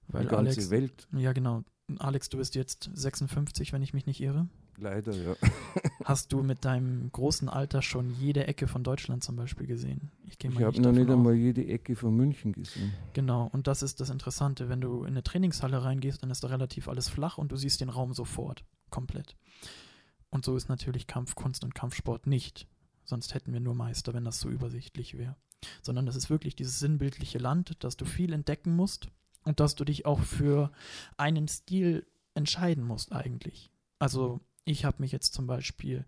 [0.08, 1.08] Weil die ganze Alex, Welt.
[1.12, 1.64] ja genau.
[1.98, 4.48] Alex, du bist jetzt 56, wenn ich mich nicht irre.
[4.76, 5.36] Leider, ja.
[6.04, 10.10] Hast du mit deinem großen Alter schon jede Ecke von Deutschland zum Beispiel gesehen?
[10.24, 12.92] Ich, ich habe noch nicht einmal jede Ecke von München gesehen.
[13.12, 14.68] Genau, und das ist das Interessante.
[14.68, 17.80] Wenn du in eine Trainingshalle reingehst, dann ist da relativ alles flach und du siehst
[17.80, 19.36] den Raum sofort, komplett.
[20.30, 22.66] Und so ist natürlich Kampfkunst und Kampfsport nicht.
[23.04, 25.36] Sonst hätten wir nur Meister, wenn das so übersichtlich wäre.
[25.82, 29.08] Sondern das ist wirklich dieses sinnbildliche Land, dass du viel entdecken musst
[29.44, 30.72] und dass du dich auch für
[31.16, 33.70] einen Stil entscheiden musst eigentlich.
[33.98, 36.04] Also ich habe mich jetzt zum Beispiel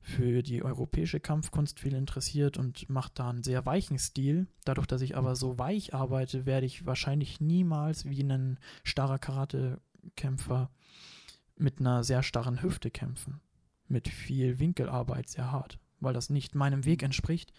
[0.00, 4.46] für die europäische Kampfkunst viel interessiert und mache da einen sehr weichen Stil.
[4.64, 10.70] Dadurch, dass ich aber so weich arbeite, werde ich wahrscheinlich niemals wie ein starrer Karatekämpfer
[11.56, 13.40] mit einer sehr starren Hüfte kämpfen.
[13.88, 17.52] Mit viel Winkelarbeit, sehr hart, weil das nicht meinem Weg entspricht.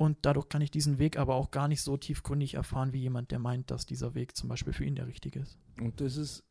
[0.00, 3.32] Und dadurch kann ich diesen Weg aber auch gar nicht so tiefgründig erfahren wie jemand,
[3.32, 5.58] der meint, dass dieser Weg zum Beispiel für ihn der richtige ist.
[5.78, 6.42] Und das ist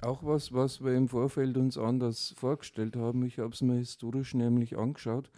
[0.00, 3.26] auch was, was wir im Vorfeld uns anders vorgestellt haben.
[3.26, 5.30] Ich habe es mir historisch nämlich angeschaut.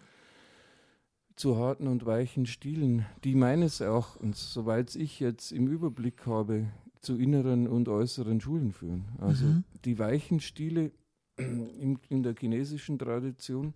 [1.35, 6.69] Zu harten und weichen Stilen, die meines Erachtens, soweit ich jetzt im Überblick habe,
[7.01, 9.07] zu inneren und äußeren Schulen führen.
[9.19, 9.65] Also mhm.
[9.85, 10.93] die weichen Stile
[11.37, 13.75] in, in der chinesischen Tradition,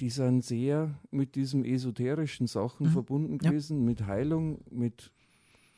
[0.00, 2.90] die sind sehr mit diesen esoterischen Sachen mhm.
[2.90, 3.84] verbunden gewesen, ja.
[3.84, 5.12] mit Heilung, mit,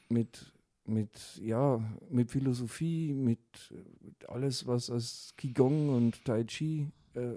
[0.08, 0.52] mit
[0.90, 1.80] mit, ja,
[2.10, 3.38] mit Philosophie, mit,
[4.02, 7.34] mit alles, was als Qigong und Tai Chi äh,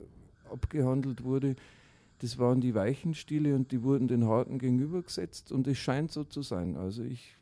[0.49, 1.55] abgehandelt wurde.
[2.19, 6.23] Das waren die weichen Stile und die wurden den harten gegenübergesetzt und es scheint so
[6.23, 6.77] zu sein.
[6.77, 7.37] Also ich,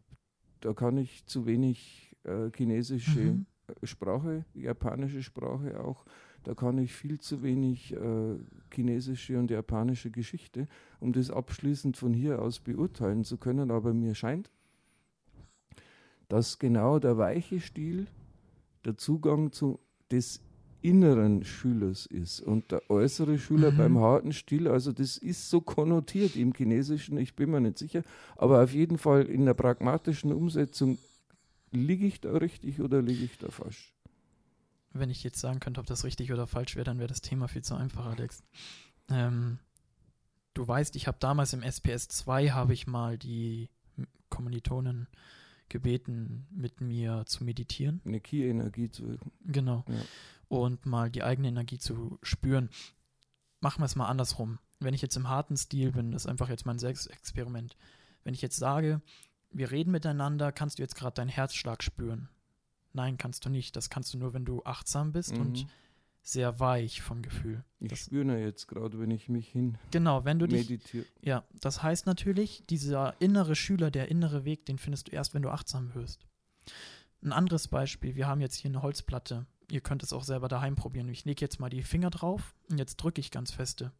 [0.60, 3.46] da kann ich zu wenig äh, chinesische mhm.
[3.68, 6.06] Äh, Sprache, japanische Sprache auch,
[6.44, 8.36] da kann ich viel zu wenig äh,
[8.74, 10.68] chinesische und japanische Geschichte,
[11.00, 13.72] um das abschließend von hier aus beurteilen zu können.
[13.72, 14.50] Aber mir scheint,
[16.30, 18.08] dass genau der weiche Stil
[18.86, 19.80] der Zugang zu
[20.12, 20.42] des
[20.82, 23.78] inneren Schülers ist und der äußere Schüler mhm.
[23.78, 28.02] beim harten Stil, also das ist so konnotiert im Chinesischen, ich bin mir nicht sicher,
[28.36, 30.98] aber auf jeden Fall in der pragmatischen Umsetzung
[31.72, 33.94] liege ich da richtig oder liege ich da falsch?
[34.94, 37.48] Wenn ich jetzt sagen könnte, ob das richtig oder falsch wäre, dann wäre das Thema
[37.48, 38.44] viel zu einfach, Alex.
[39.10, 39.60] Ähm,
[40.54, 43.70] du weißt, ich habe damals im SPS 2 habe ich mal die
[44.30, 45.08] Kommilitonen
[45.70, 48.02] gebeten, mit mir zu meditieren.
[48.06, 49.18] Eine Ki-Energie zu.
[49.46, 49.86] Genau.
[49.88, 50.02] Ja.
[50.50, 52.70] Und mal die eigene Energie zu spüren.
[53.62, 54.60] Machen wir es mal andersrum.
[54.80, 57.78] Wenn ich jetzt im harten Stil bin, das ist einfach jetzt mein Selbstexperiment.
[58.24, 59.02] Wenn ich jetzt sage,
[59.52, 62.30] wir reden miteinander, kannst du jetzt gerade deinen Herzschlag spüren?
[62.94, 63.76] Nein, kannst du nicht.
[63.76, 65.42] Das kannst du nur, wenn du achtsam bist mhm.
[65.42, 65.68] und
[66.24, 67.64] sehr weich vom Gefühl.
[67.80, 70.48] Ich das, spüre jetzt gerade, wenn ich mich hin genau, wenn du.
[70.48, 70.80] Dich,
[71.22, 75.42] ja, das heißt natürlich, dieser innere Schüler, der innere Weg, den findest du erst, wenn
[75.42, 76.28] du achtsam wirst.
[77.24, 79.46] Ein anderes Beispiel, wir haben jetzt hier eine Holzplatte.
[79.70, 81.08] Ihr könnt es auch selber daheim probieren.
[81.08, 83.92] Ich lege jetzt mal die Finger drauf und jetzt drücke ich ganz feste.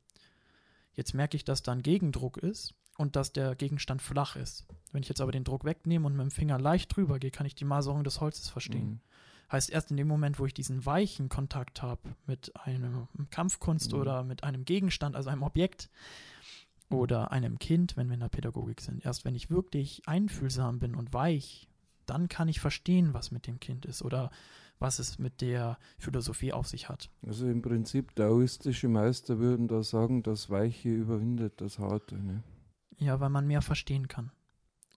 [0.94, 4.66] Jetzt merke ich, dass da ein Gegendruck ist und dass der Gegenstand flach ist.
[4.92, 7.48] Wenn ich jetzt aber den Druck wegnehme und mit dem Finger leicht drüber gehe, kann
[7.48, 8.90] ich die Maserung des Holzes verstehen.
[8.90, 9.00] Mhm.
[9.52, 14.00] Heißt, erst in dem Moment, wo ich diesen weichen Kontakt habe mit einem Kampfkunst mhm.
[14.00, 15.90] oder mit einem Gegenstand, also einem Objekt
[16.90, 20.94] oder einem Kind, wenn wir in der Pädagogik sind, erst wenn ich wirklich einfühlsam bin
[20.94, 21.68] und weich,
[22.06, 24.30] dann kann ich verstehen, was mit dem Kind ist oder
[24.80, 27.10] was es mit der Philosophie auf sich hat.
[27.26, 32.18] Also im Prinzip daoistische Meister würden da sagen, das Weiche überwindet das Harte.
[32.18, 32.44] Ne?
[33.02, 34.32] Ja, weil man mehr verstehen kann.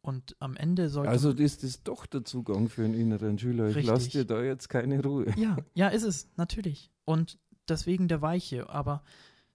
[0.02, 1.10] Und am Ende sollte.
[1.10, 3.74] Also ist das doch der Zugang für einen inneren Schüler.
[3.74, 5.32] Ich lasse dir da jetzt keine Ruhe.
[5.36, 6.90] Ja, ja, ist es, natürlich.
[7.06, 7.38] Und
[7.68, 8.68] deswegen der Weiche.
[8.68, 9.02] Aber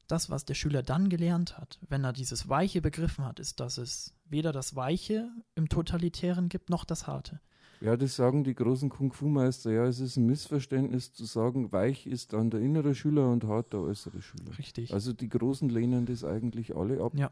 [0.07, 3.77] das, was der Schüler dann gelernt hat, wenn er dieses Weiche begriffen hat, ist, dass
[3.77, 7.39] es weder das Weiche im Totalitären gibt, noch das Harte.
[7.81, 9.71] Ja, das sagen die großen Kung-Fu-Meister.
[9.71, 13.71] Ja, es ist ein Missverständnis zu sagen, weich ist dann der innere Schüler und hart
[13.71, 14.57] der äußere Schüler.
[14.57, 14.93] Richtig.
[14.93, 17.13] Also die Großen lehnen das eigentlich alle ab.
[17.15, 17.29] Ja.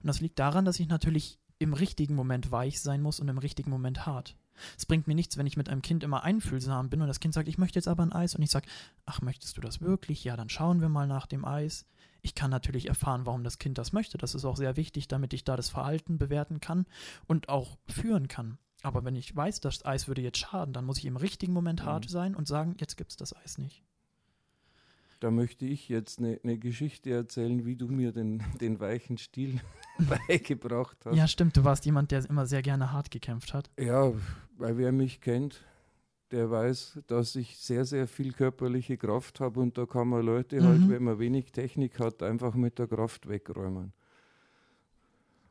[0.00, 3.38] Und das liegt daran, dass ich natürlich im richtigen Moment weich sein muss und im
[3.38, 4.36] richtigen Moment hart.
[4.76, 7.34] Es bringt mir nichts, wenn ich mit einem Kind immer einfühlsam bin und das Kind
[7.34, 8.68] sagt, ich möchte jetzt aber ein Eis und ich sage,
[9.06, 10.24] ach, möchtest du das wirklich?
[10.24, 11.86] Ja, dann schauen wir mal nach dem Eis.
[12.22, 14.18] Ich kann natürlich erfahren, warum das Kind das möchte.
[14.18, 16.86] Das ist auch sehr wichtig, damit ich da das Verhalten bewerten kann
[17.26, 18.58] und auch führen kann.
[18.82, 21.84] Aber wenn ich weiß, das Eis würde jetzt schaden, dann muss ich im richtigen Moment
[21.84, 22.10] hart mhm.
[22.10, 23.84] sein und sagen, jetzt gibt es das Eis nicht.
[25.20, 29.60] Da möchte ich jetzt eine, eine Geschichte erzählen, wie du mir den, den weichen Stil
[30.28, 31.16] beigebracht hast.
[31.16, 31.56] Ja, stimmt.
[31.56, 33.70] Du warst jemand, der immer sehr gerne hart gekämpft hat.
[33.78, 34.12] Ja,
[34.56, 35.64] weil wer mich kennt,
[36.30, 40.62] der weiß, dass ich sehr, sehr viel körperliche Kraft habe und da kann man Leute
[40.62, 40.82] halt, mhm.
[40.82, 43.92] halt, wenn man wenig Technik hat, einfach mit der Kraft wegräumen.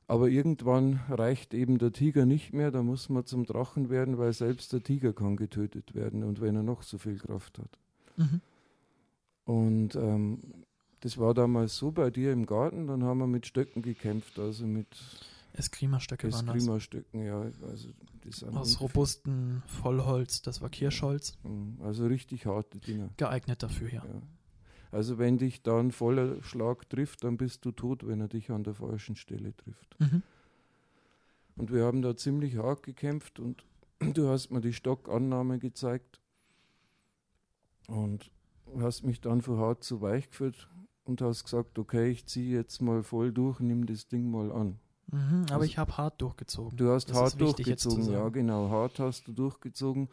[0.07, 4.31] Aber irgendwann reicht eben der Tiger nicht mehr, da muss man zum Drachen werden, weil
[4.31, 7.77] selbst der Tiger kann getötet werden und wenn er noch so viel Kraft hat.
[8.15, 8.41] Mhm.
[9.47, 10.39] Und ähm,
[10.99, 14.67] das war damals so bei dir im Garten, dann haben wir mit Stöcken gekämpft, also
[14.67, 14.87] mit
[15.53, 16.55] Eskrima-Stöcke waren das.
[16.57, 17.39] Eskrima-Stöcken, ja.
[17.61, 17.89] Also
[18.25, 21.37] das Aus robustem Vollholz, das war Kirschholz.
[21.43, 23.09] Mhm, Also richtig harte Dinger.
[23.15, 24.03] Geeignet dafür, ja.
[24.03, 24.21] Ja.
[24.91, 28.51] Also wenn dich da ein voller Schlag trifft, dann bist du tot, wenn er dich
[28.51, 29.95] an der falschen Stelle trifft.
[29.99, 30.23] Mhm.
[31.55, 33.63] Und wir haben da ziemlich hart gekämpft und
[34.13, 36.19] du hast mir die Stockannahme gezeigt
[37.87, 38.29] und
[38.79, 40.67] hast mich dann von hart zu weich geführt
[41.05, 44.79] und hast gesagt, okay, ich ziehe jetzt mal voll durch, nimm das Ding mal an.
[45.11, 46.77] Mhm, aber Also- ich habe hart durchgezogen.
[46.77, 50.09] Du hast Das hart durchgezogen, ja genau, hart hast du durchgezogen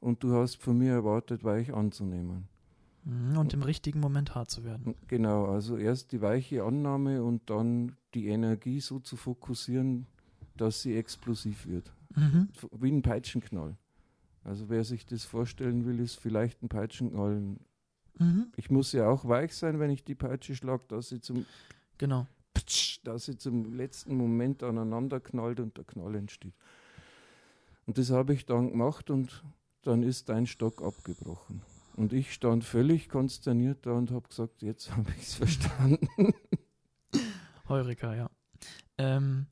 [0.00, 2.46] und du hast von mir erwartet, weich anzunehmen.
[3.04, 4.94] Mhm, und im richtigen Moment hart zu werden.
[5.08, 10.06] Genau, also erst die weiche Annahme und dann die Energie so zu fokussieren,
[10.56, 11.92] dass sie explosiv wird.
[12.14, 12.48] Mhm.
[12.72, 13.76] Wie ein Peitschenknall.
[14.44, 17.56] Also wer sich das vorstellen will, ist vielleicht ein Peitschenknall.
[18.18, 18.52] Mhm.
[18.56, 21.46] Ich muss ja auch weich sein, wenn ich die Peitsche schlage, dass sie zum
[21.98, 22.26] Genau.
[22.54, 26.54] Ptsch, dass sie zum letzten Moment aneinander knallt und der Knall entsteht.
[27.86, 29.44] Und das habe ich dann gemacht und
[29.82, 31.62] dann ist dein Stock abgebrochen.
[31.94, 36.08] Und ich stand völlig konsterniert da und habe gesagt, jetzt habe ich es verstanden.
[37.68, 38.30] Heureka, ja.
[38.98, 39.46] Ähm,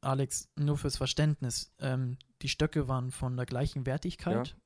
[0.00, 1.72] Alex, nur fürs Verständnis.
[1.78, 4.56] Ähm, die Stöcke waren von der gleichen Wertigkeit.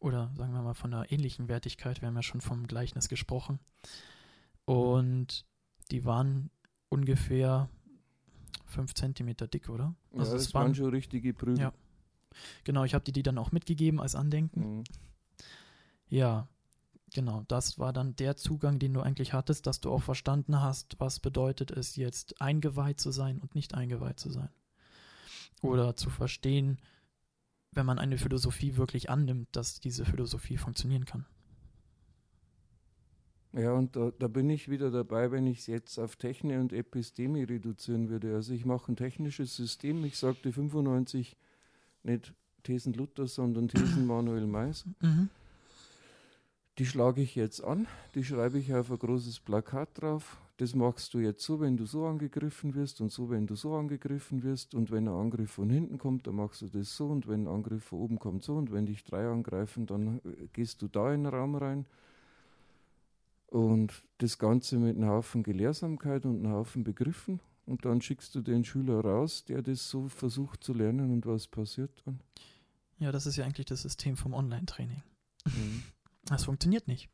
[0.00, 2.00] Oder sagen wir mal von einer ähnlichen Wertigkeit.
[2.00, 3.60] Wir haben ja schon vom Gleichnis gesprochen.
[4.64, 5.44] Und
[5.90, 6.50] die waren
[6.88, 7.68] ungefähr
[8.66, 9.94] 5 Zentimeter dick, oder?
[10.12, 11.58] Ja, Also es das waren waren- schon richtige Prügel.
[11.60, 11.72] Ja.
[12.64, 14.76] Genau, ich habe dir die dann auch mitgegeben als Andenken.
[14.78, 14.84] Mhm.
[16.08, 16.48] Ja,
[17.12, 17.42] genau.
[17.48, 21.20] Das war dann der Zugang, den du eigentlich hattest, dass du auch verstanden hast, was
[21.20, 24.48] bedeutet es jetzt eingeweiht zu sein und nicht eingeweiht zu sein.
[25.62, 26.78] Oder zu verstehen,
[27.72, 31.24] wenn man eine Philosophie wirklich annimmt, dass diese Philosophie funktionieren kann.
[33.52, 36.72] Ja, und da, da bin ich wieder dabei, wenn ich es jetzt auf Techne und
[36.72, 38.34] Episteme reduzieren würde.
[38.34, 40.04] Also ich mache ein technisches System.
[40.04, 41.36] Ich sagte 95
[42.04, 44.84] nicht Thesen Luther, sondern Thesen Manuel Mais.
[45.00, 45.30] Mhm.
[46.78, 50.38] Die schlage ich jetzt an, die schreibe ich auf ein großes Plakat drauf.
[50.60, 53.74] Das machst du jetzt so, wenn du so angegriffen wirst und so, wenn du so
[53.74, 54.74] angegriffen wirst.
[54.74, 57.06] Und wenn ein Angriff von hinten kommt, dann machst du das so.
[57.06, 58.56] Und wenn ein Angriff von oben kommt, so.
[58.56, 61.86] Und wenn dich drei angreifen, dann äh, gehst du da in den Raum rein.
[63.46, 67.40] Und das Ganze mit einem Haufen Gelehrsamkeit und einem Haufen Begriffen.
[67.64, 71.10] Und dann schickst du den Schüler raus, der das so versucht zu lernen.
[71.10, 72.20] Und was passiert dann?
[72.98, 75.02] Ja, das ist ja eigentlich das System vom Online-Training.
[75.46, 75.84] Mhm.
[76.26, 77.08] Das funktioniert nicht.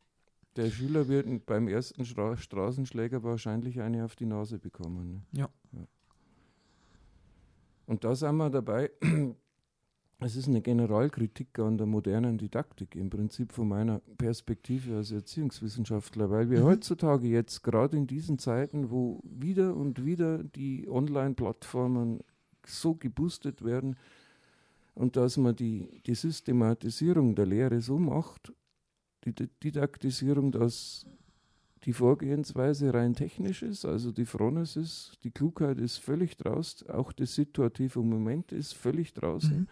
[0.56, 5.12] Der Schüler wird beim ersten Stra Straßenschläger wahrscheinlich eine auf die Nase bekommen.
[5.12, 5.22] Ne?
[5.32, 5.48] Ja.
[7.86, 8.90] Und da sind wir dabei.
[10.18, 16.30] Es ist eine Generalkritik an der modernen Didaktik, im Prinzip von meiner Perspektive als Erziehungswissenschaftler,
[16.30, 16.64] weil wir Mhm.
[16.64, 22.20] heutzutage jetzt gerade in diesen Zeiten, wo wieder und wieder die Online-Plattformen
[22.64, 23.96] so geboostet werden
[24.94, 28.54] und dass man die, die Systematisierung der Lehre so macht,
[29.26, 31.04] die Di- Didaktisierung, dass
[31.84, 37.12] die Vorgehensweise rein technisch ist, also die Fronis ist, die Klugheit ist völlig draußen, auch
[37.12, 39.58] das situative Moment ist völlig draußen.
[39.60, 39.68] Mhm.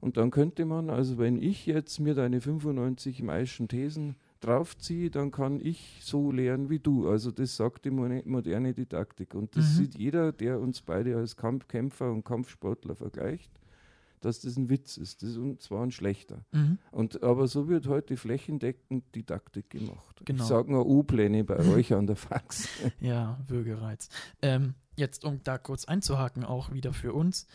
[0.00, 5.30] Und dann könnte man, also wenn ich jetzt mir deine 95 Maischen Thesen draufziehe, dann
[5.30, 7.08] kann ich so lehren wie du.
[7.08, 9.34] Also das sagt die mo- moderne Didaktik.
[9.34, 9.76] Und das Mhm.
[9.76, 13.50] sieht jeder, der uns beide als Kampfkämpfer und Kampfsportler vergleicht,
[14.24, 15.22] dass das ein Witz ist.
[15.22, 16.44] Das ist und zwar ein schlechter.
[16.52, 16.78] Mhm.
[16.90, 20.22] Und, aber so wird heute flächendeckend Didaktik gemacht.
[20.24, 20.42] Genau.
[20.42, 22.68] Ich sage nur U-Pläne bei euch an der Fax.
[23.00, 24.08] Ja, Würgereiz.
[24.40, 27.46] Ähm, jetzt, um da kurz einzuhaken, auch wieder für uns,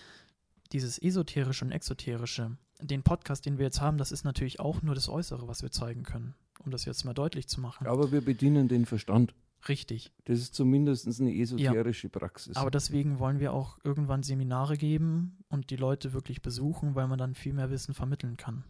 [0.72, 4.96] dieses Esoterische und Exoterische, den Podcast, den wir jetzt haben, das ist natürlich auch nur
[4.96, 7.88] das Äußere, was wir zeigen können, um das jetzt mal deutlich zu machen.
[7.88, 9.34] Aber wir bedienen den Verstand.
[9.68, 10.12] Richtig.
[10.26, 12.56] Das ist zumindest eine esoterische Praxis.
[12.56, 17.20] Aber deswegen wollen wir auch irgendwann Seminare geben und die Leute wirklich besuchen, weil man
[17.20, 18.64] dann viel mehr Wissen vermitteln kann.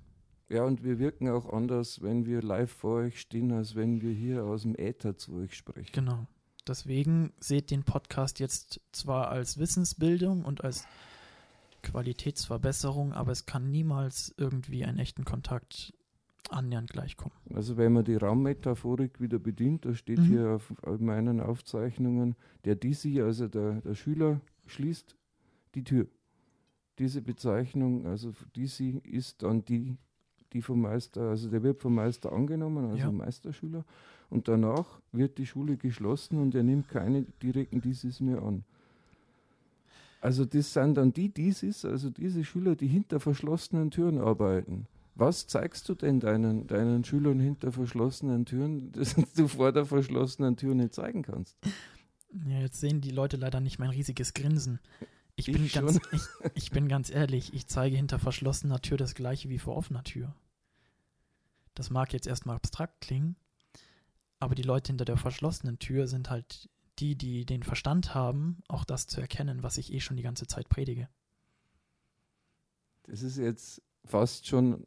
[0.49, 4.13] Ja, und wir wirken auch anders, wenn wir live vor euch stehen, als wenn wir
[4.13, 5.91] hier aus dem Äther zu euch sprechen.
[5.91, 6.25] Genau.
[6.67, 10.87] Deswegen seht den Podcast jetzt zwar als Wissensbildung und als
[11.83, 15.93] Qualitätsverbesserung, aber es kann niemals irgendwie einen echten Kontakt
[16.49, 17.35] annähernd gleichkommen.
[17.53, 20.23] Also wenn man die Raummetaphorik wieder bedient, da steht Mhm.
[20.23, 22.35] hier auf, auf meinen Aufzeichnungen,
[22.65, 25.15] der Disi, also der, der Schüler, schließt
[25.75, 26.07] die Tür.
[26.97, 29.97] Diese Bezeichnung, also Disi, ist dann die,
[30.53, 33.11] die vom Meister, also der wird vom Meister angenommen, also Ja.
[33.11, 33.85] Meisterschüler,
[34.29, 38.63] und danach wird die Schule geschlossen und er nimmt keine direkten Disis mehr an.
[40.21, 44.85] Also das sind dann die Disis, also diese Schüler, die hinter verschlossenen Türen arbeiten.
[45.20, 50.55] Was zeigst du denn deinen, deinen Schülern hinter verschlossenen Türen, das du vor der verschlossenen
[50.55, 51.57] Tür nicht zeigen kannst?
[52.47, 54.80] Ja, jetzt sehen die Leute leider nicht mein riesiges Grinsen.
[55.36, 56.01] Ich, Ich bin, ganz, schon.
[56.13, 60.05] ich, ich bin ganz ehrlich, ich zeige hinter verschlossener Tür das gleiche wie vor offener
[60.05, 60.34] Tür.
[61.76, 63.36] Das mag jetzt erstmal abstrakt klingen,
[64.39, 68.86] aber die Leute hinter der verschlossenen Tür sind halt die, die den Verstand haben, auch
[68.86, 71.09] das zu erkennen, was ich eh schon die ganze Zeit predige.
[73.03, 74.86] Das ist jetzt fast schon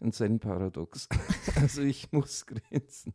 [0.00, 1.08] ein Zen-Paradox.
[1.56, 3.14] also ich muss grinsen.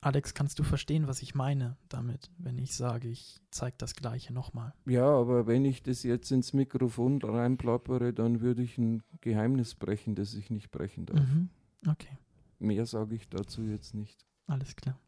[0.00, 4.32] Alex, kannst du verstehen, was ich meine damit, wenn ich sage, ich zeige das gleiche
[4.32, 4.72] nochmal?
[4.86, 10.14] Ja, aber wenn ich das jetzt ins Mikrofon reinplappere, dann würde ich ein Geheimnis brechen,
[10.14, 11.20] das ich nicht brechen darf.
[11.20, 11.48] Mhm.
[11.86, 12.16] Okay,
[12.60, 14.24] Mehr sage ich dazu jetzt nicht.
[14.46, 14.98] alles klar.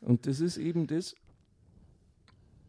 [0.00, 1.14] Und das ist eben das,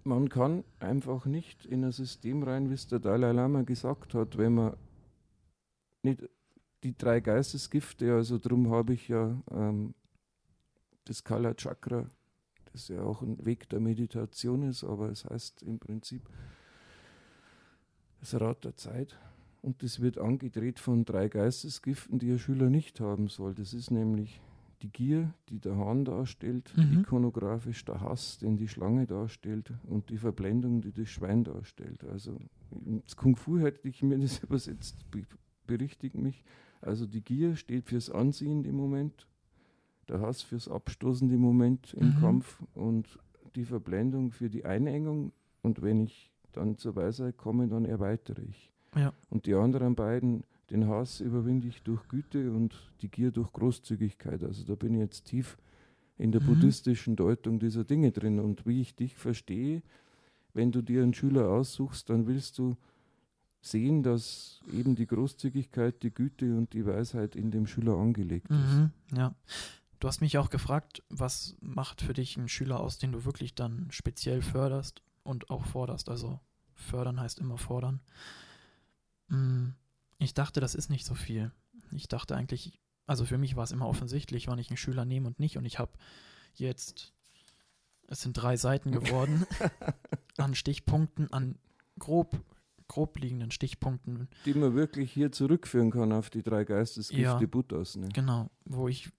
[0.06, 4.38] man kann einfach nicht in ein System rein, wie es der Dalai Lama gesagt hat,
[4.38, 4.76] wenn man
[6.02, 6.30] nicht
[6.84, 9.94] die drei Geistesgifte, also darum habe ich ja ähm,
[11.06, 12.08] das Kala Chakra,
[12.72, 16.30] das ja auch ein Weg der Meditation ist, aber es heißt im Prinzip
[18.20, 19.18] das Rad der Zeit.
[19.62, 23.54] Und das wird angedreht von drei Geistesgiften, die ein Schüler nicht haben soll.
[23.54, 24.42] Das ist nämlich
[24.84, 27.00] die Gier, die der Hahn darstellt, Mhm.
[27.02, 32.04] ikonografisch der Hass, den die Schlange darstellt und die Verblendung, die das Schwein darstellt.
[32.04, 32.38] Also
[32.86, 35.24] ins Kung Fu hätte ich mir das übersetzt, be
[35.66, 36.44] berichtigt mich.
[36.82, 39.26] Also die Gier steht fürs anziehende Moment,
[40.10, 42.20] der Hass fürs abstoßende Moment im Mhm.
[42.20, 43.18] Kampf und
[43.56, 45.32] die Verblendung für die Einengung.
[45.62, 48.70] Und wenn ich dann zur Weisheit komme, dann erweitere ich.
[48.98, 49.14] Ja.
[49.30, 54.44] Und die anderen beiden, den Hass überwinde ich durch Güte und die Gier durch Großzügigkeit.
[54.44, 55.58] Also da bin ich jetzt tief
[56.18, 56.46] in der Mhm.
[56.46, 58.40] buddhistischen Deutung dieser Dinge drin.
[58.40, 59.82] Und wie ich dich verstehe,
[60.54, 62.78] wenn du dir einen Schüler aussuchst, dann willst du
[63.62, 68.58] sehen, dass eben die Großzügigkeit, die Güte und die Weisheit in dem Schüler angelegt ist.
[68.74, 69.36] Mhm, ja.
[70.00, 73.56] Du hast mich auch gefragt, was macht für dich einen Schüler aus, den du wirklich
[73.56, 76.10] dann speziell förderst und auch forderst.
[76.10, 76.40] Also
[76.74, 78.02] fördern heißt immer fordern.
[79.30, 79.70] Mm,
[80.18, 81.52] Ich dachte, das ist nicht so viel.
[81.92, 85.28] Ich dachte eigentlich, also für mich war es immer offensichtlich, wann ich einen Schüler nehme
[85.28, 85.58] und nicht.
[85.58, 85.92] Und ich habe
[86.54, 87.14] jetzt,
[88.08, 89.46] es sind drei Seiten geworden,
[90.38, 91.58] an Stichpunkten, an
[92.00, 92.40] grob,
[92.88, 97.46] grob liegenden Stichpunkten, Die man wirklich hier zurückführen kann auf die drei Geistesgifte Ja.
[97.46, 97.96] Buddhas.
[97.96, 98.10] Ne?
[98.14, 99.12] Genau, wo ich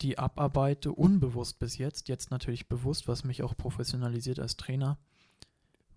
[0.00, 4.98] die abarbeite, unbewusst bis jetzt, jetzt natürlich bewusst, was mich auch professionalisiert als Trainer.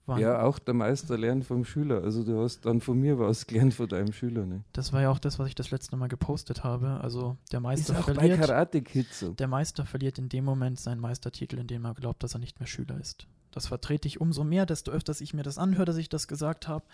[0.07, 2.03] Waren, Ja, auch der Meister lernt vom Schüler.
[2.03, 4.45] Also du hast dann von mir was gelernt von deinem Schüler.
[4.45, 4.63] Ne?
[4.73, 6.99] Das war ja auch das, was ich das letzte Mal gepostet habe.
[7.01, 8.39] Also der Ist Meister auch bei verliert.
[8.39, 9.33] Karate Kid so.
[9.33, 12.59] Der Meister verliert in dem Moment seinen Meistertitel, in dem er glaubt, dass er nicht
[12.59, 13.27] mehr Schüler ist.
[13.51, 16.67] Das vertrete ich umso mehr, desto öfters ich mir das anhöre, dass ich das gesagt
[16.67, 16.85] habe.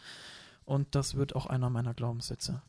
[0.63, 2.61] Und das wird auch einer meiner Glaubenssätze.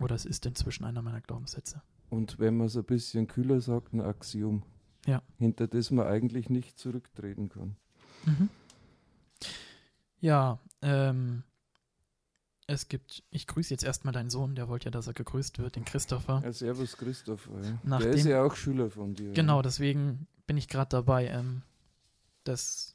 [0.00, 1.82] Oder es ist inzwischen einer meiner Glaubenssätze.
[2.10, 4.62] Und wenn man es ein bisschen kühler sagt, ein Axiom.
[5.06, 5.20] Ja.
[5.36, 7.76] Hinter das man eigentlich nicht zurücktreten kann.
[8.24, 8.48] Mhm.
[10.24, 11.42] Ja, ähm,
[12.66, 15.76] es gibt, ich grüße jetzt erstmal deinen Sohn, der wollte ja, dass er gegrüßt wird,
[15.76, 16.40] den Christopher.
[16.42, 17.46] Ja, servus Christoph.
[17.62, 17.78] Ja.
[17.82, 19.32] Nachdem- Der ist ja auch Schüler von dir.
[19.34, 21.60] Genau, deswegen bin ich gerade dabei, ähm,
[22.44, 22.94] das,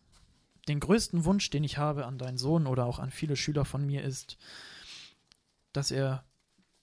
[0.68, 3.86] den größten Wunsch, den ich habe an deinen Sohn oder auch an viele Schüler von
[3.86, 4.38] mir ist,
[5.72, 6.24] dass er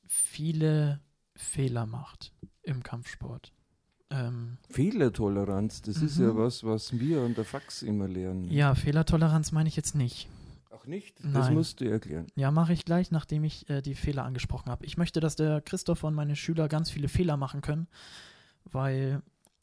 [0.07, 1.01] viele
[1.35, 2.33] Fehler macht
[2.63, 3.53] im Kampfsport.
[4.11, 6.37] Ähm, Fehlertoleranz, das ist ja Mhm.
[6.37, 8.49] was, was wir an der Fax immer lernen.
[8.49, 10.29] ja, Fehlertoleranz meine ich jetzt nicht.
[10.87, 11.19] Nicht?
[11.21, 11.55] Das Nein.
[11.55, 12.27] musst du erklären.
[12.37, 14.87] Ja, mache ich gleich, nachdem ich äh, die Fehler angesprochen habe.
[14.87, 17.89] Ich möchte, dass der Christopher und meine Schüler ganz viele Fehler machen können,
[18.65, 19.23] weil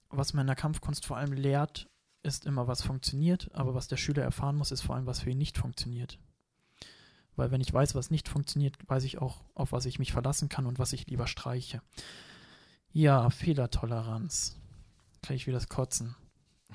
[0.10, 1.90] was man in der Kampfkunst vor allem lehrt,
[2.24, 5.32] ist immer, was funktioniert, aber was der Schüler erfahren muss, ist vor allem, was für
[5.32, 6.20] ihn nicht funktioniert.
[7.36, 10.50] Weil wenn ich weiß, was nicht funktioniert, weiß ich auch, auf was ich mich verlassen
[10.50, 11.82] kann und was ich lieber streiche.
[12.92, 14.58] Ja, Fehlertoleranz.
[15.22, 16.16] Kriege ich wieder das Kotzen.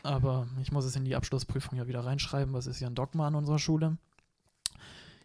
[0.03, 3.29] Aber ich muss es in die Abschlussprüfung ja wieder reinschreiben, was ist ja ein Dogma
[3.29, 3.99] an unserer Schule.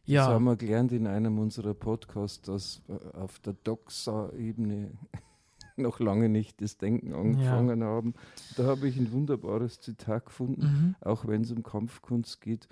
[0.06, 0.28] Das Ja.
[0.28, 4.92] haben wir gelernt in einem unserer Podcasts, dass äh, auf der Doxa-Ebene
[5.78, 8.14] noch lange nicht das Denken angefangen haben.
[8.58, 10.96] Da habe ich ein wunderbares Zitat gefunden, Mhm.
[11.02, 12.68] auch wenn es um Kampfkunst geht,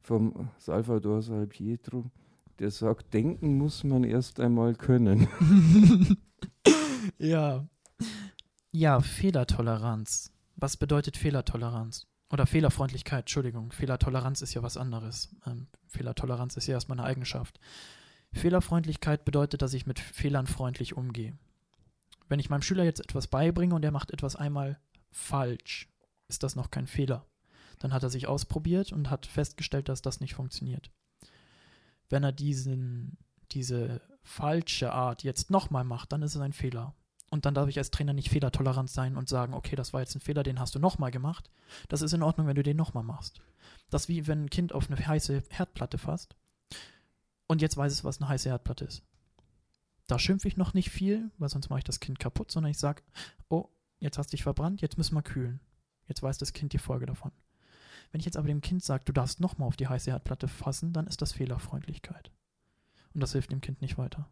[0.00, 2.10] vom Salvador Salpietro.
[2.60, 5.28] Der sagt, denken muss man erst einmal können.
[7.18, 7.66] ja.
[8.70, 10.30] Ja, Fehlertoleranz.
[10.56, 12.06] Was bedeutet Fehlertoleranz?
[12.30, 13.72] Oder Fehlerfreundlichkeit, Entschuldigung.
[13.72, 15.34] Fehlertoleranz ist ja was anderes.
[15.46, 17.58] Ähm, Fehlertoleranz ist ja erstmal eine Eigenschaft.
[18.32, 21.36] Fehlerfreundlichkeit bedeutet, dass ich mit Fehlern freundlich umgehe.
[22.28, 24.78] Wenn ich meinem Schüler jetzt etwas beibringe und er macht etwas einmal
[25.10, 25.88] falsch,
[26.28, 27.26] ist das noch kein Fehler.
[27.80, 30.92] Dann hat er sich ausprobiert und hat festgestellt, dass das nicht funktioniert.
[32.08, 33.18] Wenn er diesen,
[33.50, 36.94] diese falsche Art jetzt nochmal macht, dann ist es ein Fehler.
[37.30, 40.16] Und dann darf ich als Trainer nicht fehlertolerant sein und sagen, okay, das war jetzt
[40.16, 41.48] ein Fehler, den hast du nochmal gemacht.
[41.88, 43.40] Das ist in Ordnung, wenn du den nochmal machst.
[43.88, 46.34] Das ist wie wenn ein Kind auf eine heiße Herdplatte fasst
[47.46, 49.02] und jetzt weiß es, was eine heiße Herdplatte ist.
[50.08, 52.78] Da schimpfe ich noch nicht viel, weil sonst mache ich das Kind kaputt, sondern ich
[52.78, 53.02] sage,
[53.48, 53.68] oh,
[54.00, 55.60] jetzt hast du dich verbrannt, jetzt müssen wir kühlen.
[56.08, 57.30] Jetzt weiß das Kind die Folge davon.
[58.10, 60.92] Wenn ich jetzt aber dem Kind sage, du darfst nochmal auf die heiße Herdplatte fassen,
[60.92, 62.32] dann ist das Fehlerfreundlichkeit.
[63.14, 64.28] Und das hilft dem Kind nicht weiter.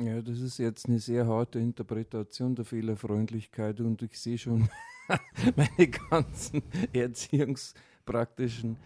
[0.00, 4.68] Ja, das ist jetzt eine sehr harte Interpretation der Fehlerfreundlichkeit und ich sehe schon
[5.56, 8.76] meine ganzen erziehungspraktischen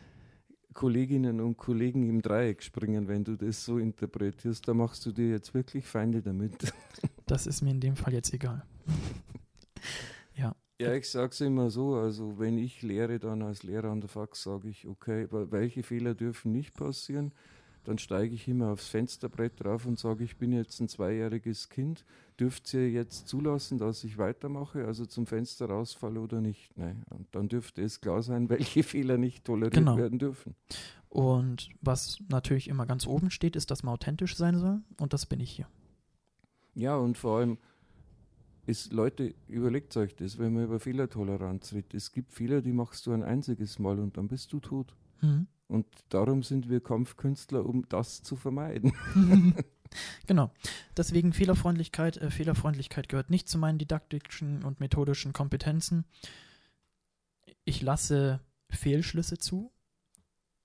[0.72, 4.66] Kolleginnen und Kollegen im Dreieck springen, wenn du das so interpretierst.
[4.66, 6.72] Da machst du dir jetzt wirklich Feinde damit.
[7.26, 8.62] Das ist mir in dem Fall jetzt egal.
[10.34, 10.54] ja.
[10.78, 14.10] Ja, ich sage es immer so, also wenn ich lehre dann als Lehrer an der
[14.10, 17.32] Fax, sage ich, okay, welche Fehler dürfen nicht passieren?
[17.85, 22.05] Dann steige ich immer aufs Fensterbrett drauf und sage, ich bin jetzt ein zweijähriges Kind,
[22.39, 26.76] dürft ihr jetzt zulassen, dass ich weitermache, also zum Fenster rausfalle oder nicht?
[26.76, 27.03] Nein.
[27.11, 29.97] Und dann dürfte es klar sein, welche Fehler nicht toleriert genau.
[29.97, 30.55] werden dürfen.
[31.09, 35.26] Und was natürlich immer ganz oben steht, ist, dass man authentisch sein soll und das
[35.26, 35.66] bin ich hier.
[36.74, 37.59] Ja, und vor allem
[38.64, 41.95] ist, Leute, überlegt euch das, wenn man über Fehlertoleranz redet.
[41.95, 44.95] Es gibt Fehler, die machst du ein einziges Mal und dann bist du tot.
[45.20, 45.49] Mhm.
[45.73, 48.93] Und darum sind wir Kampfkünstler, um das zu vermeiden.
[50.27, 50.51] genau.
[50.99, 52.18] Deswegen Fehlerfreundlichkeit.
[52.18, 56.05] Äh, Fehlerfreundlichkeit gehört nicht zu meinen didaktischen und methodischen Kompetenzen.
[57.64, 59.73] Ich lasse Fehlschlüsse zu,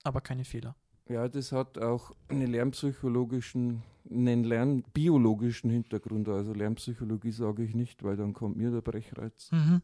[0.02, 0.76] aber keine Fehler.
[1.08, 6.28] Ja, das hat auch einen lernpsychologischen, einen lernbiologischen Hintergrund.
[6.28, 9.50] Also Lernpsychologie sage ich nicht, weil dann kommt mir der Brechreiz.
[9.52, 9.80] Mhm.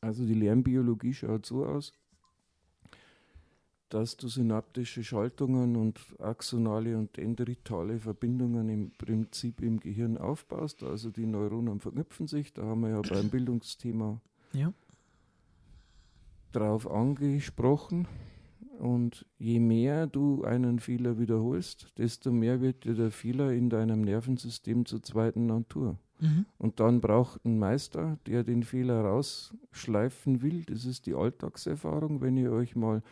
[0.00, 1.92] Also die Lernbiologie schaut so aus
[3.90, 10.84] dass du synaptische Schaltungen und axonale und dendritale Verbindungen im Prinzip im Gehirn aufbaust.
[10.84, 12.52] Also die Neuronen verknüpfen sich.
[12.52, 14.20] Da haben wir ja beim Bildungsthema
[14.52, 14.72] ja.
[16.52, 18.06] drauf angesprochen.
[18.78, 24.00] Und je mehr du einen Fehler wiederholst, desto mehr wird dir der Fehler in deinem
[24.00, 25.98] Nervensystem zur zweiten Natur.
[26.20, 26.46] Mhm.
[26.58, 30.64] Und dann braucht ein Meister, der den Fehler rausschleifen will.
[30.64, 33.02] Das ist die Alltagserfahrung, wenn ihr euch mal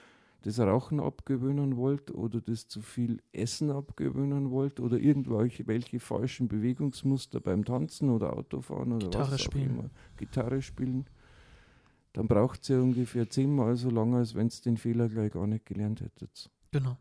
[0.43, 6.49] das Rauchen abgewöhnen wollt oder das zu viel Essen abgewöhnen wollt oder irgendwelche welche falschen
[6.49, 9.71] Bewegungsmuster beim Tanzen oder Autofahren oder Gitarre was spielen.
[9.71, 11.07] auch immer, Gitarre spielen,
[12.13, 15.67] dann braucht ihr ungefähr zehnmal so lange, als wenn ihr den Fehler gleich gar nicht
[15.67, 16.51] gelernt hättet.
[16.71, 16.97] Genau.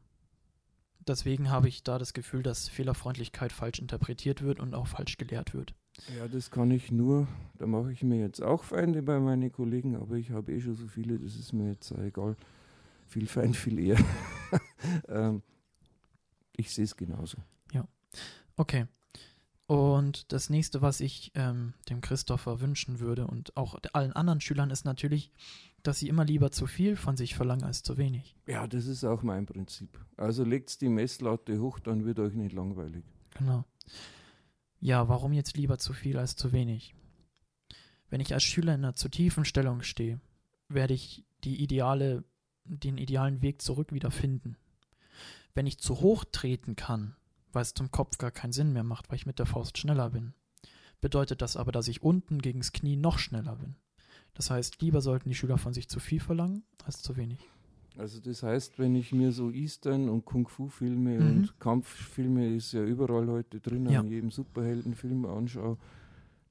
[1.08, 5.54] Deswegen habe ich da das Gefühl, dass Fehlerfreundlichkeit falsch interpretiert wird und auch falsch gelehrt
[5.54, 5.74] wird.
[6.18, 7.28] Ja, das kann ich nur,
[7.58, 10.76] da mache ich mir jetzt auch Feinde bei meinen Kollegen, aber ich habe eh schon
[10.76, 12.36] so viele, das ist mir jetzt egal
[13.08, 13.98] viel Feind, viel eher.
[15.08, 15.42] ähm,
[16.56, 17.38] ich sehe es genauso.
[17.72, 17.88] Ja.
[18.56, 18.88] Okay.
[19.68, 24.70] Und das nächste, was ich ähm, dem Christopher wünschen würde und auch allen anderen Schülern,
[24.70, 25.32] ist natürlich,
[25.84, 28.38] dass sie immer lieber zu viel von sich verlangen als zu wenig.
[28.48, 30.00] Ja, das ist auch mein Prinzip.
[30.16, 33.04] Also legt die Messlatte hoch, dann wird euch nicht langweilig.
[33.38, 33.66] Genau.
[34.80, 36.96] Ja, warum jetzt lieber zu viel als zu wenig?
[38.10, 40.22] Wenn ich als Schüler in einer zu tiefen Stellung stehe,
[40.70, 42.24] werde ich die Ideale
[42.68, 44.58] den idealen Weg zurück wieder finden.
[45.54, 47.16] Wenn ich zu hoch treten kann,
[47.52, 50.12] weil es zum Kopf gar keinen Sinn mehr macht, weil ich mit der Faust schneller
[50.12, 50.34] bin,
[51.02, 53.76] bedeutet das aber, dass ich unten gegen das Knie noch schneller bin.
[54.34, 57.40] Das heißt, lieber sollten die Schüler von sich zu viel verlangen als zu wenig.
[57.98, 61.28] Also das heißt, wenn ich mir so Eastern und Kung-Fu-Filme mhm.
[61.28, 64.00] und Kampffilme ist ja überall heute drin, ja.
[64.00, 65.78] an jedem Superheldenfilm anschaue,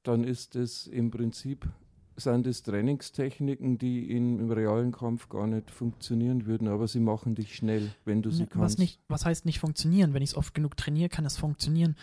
[0.02, 1.68] dann ist es im Prinzip
[2.16, 7.34] sind es Trainingstechniken, die in, im realen Kampf gar nicht funktionieren würden, aber sie machen
[7.34, 8.78] dich schnell, wenn du sie was kannst.
[8.78, 10.14] Nicht, was heißt nicht funktionieren?
[10.14, 11.96] Wenn ich es oft genug trainiere, kann es funktionieren,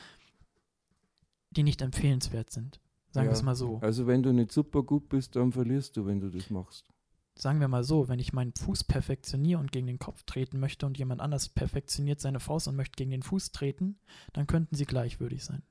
[1.51, 2.79] die nicht empfehlenswert sind.
[3.11, 3.79] Sagen ja, wir es mal so.
[3.81, 6.89] Also wenn du nicht super gut bist, dann verlierst du, wenn du das machst.
[7.35, 10.85] Sagen wir mal so, wenn ich meinen Fuß perfektioniere und gegen den Kopf treten möchte
[10.85, 13.97] und jemand anders perfektioniert seine Faust und möchte gegen den Fuß treten,
[14.33, 15.63] dann könnten sie gleichwürdig sein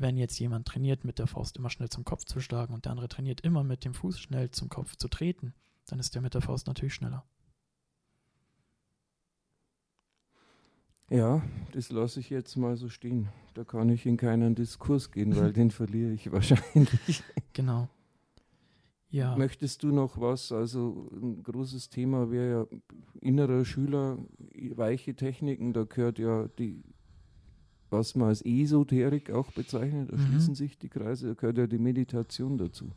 [0.00, 2.92] wenn jetzt jemand trainiert, mit der Faust immer schnell zum Kopf zu schlagen und der
[2.92, 5.54] andere trainiert immer mit dem Fuß schnell zum Kopf zu treten,
[5.86, 7.24] dann ist der mit der Faust natürlich schneller.
[11.10, 11.42] Ja,
[11.72, 13.28] das lasse ich jetzt mal so stehen.
[13.54, 17.22] Da kann ich in keinen Diskurs gehen, weil den verliere ich wahrscheinlich.
[17.54, 17.88] Genau.
[19.10, 19.34] Ja.
[19.36, 20.52] Möchtest du noch was?
[20.52, 22.78] Also ein großes Thema wäre ja
[23.22, 24.18] innerer Schüler,
[24.76, 26.82] weiche Techniken, da gehört ja die
[27.90, 30.26] was man als Esoterik auch bezeichnet, da mhm.
[30.26, 32.90] schließen sich die Kreise, da gehört ja die Meditation dazu.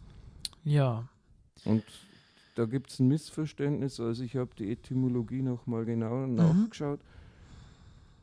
[0.64, 1.08] Ja.
[1.66, 1.84] Und
[2.56, 6.36] da gibt es ein Missverständnis, also ich habe die Etymologie nochmal genauer mhm.
[6.36, 7.00] nachgeschaut.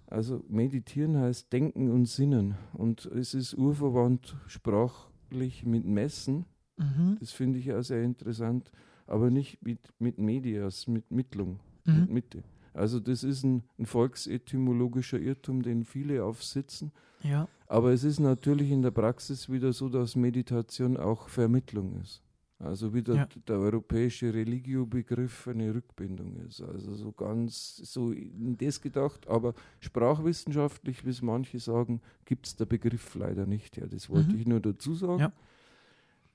[0.07, 2.55] Also meditieren heißt denken und sinnen.
[2.73, 6.47] Und es ist urverwandt sprachlich mit Messen.
[6.79, 7.19] Mhm.
[7.21, 8.71] Das finde ich auch sehr interessant.
[9.07, 12.03] Aber nicht mit, mit Medias, mit Mittlung Mhm.
[12.03, 12.43] und Mitte.
[12.75, 16.93] Also das ist ein, ein volksetymologischer Irrtum, den viele aufsitzen.
[17.23, 17.49] Ja.
[17.67, 22.23] Aber es ist natürlich in der Praxis wieder so, dass Meditation auch Vermittlung ist.
[22.61, 23.29] Also wieder Ja.
[23.47, 26.61] der europäische Religio-Begriff eine Rückbindung ist.
[26.61, 32.57] Also so ganz so in das gedacht, aber sprachwissenschaftlich, wie es manche sagen, gibt es
[32.57, 33.87] der Begriff leider nicht her.
[33.87, 34.39] Das wollte Mhm.
[34.41, 35.21] ich nur dazu sagen.
[35.21, 35.33] Ja.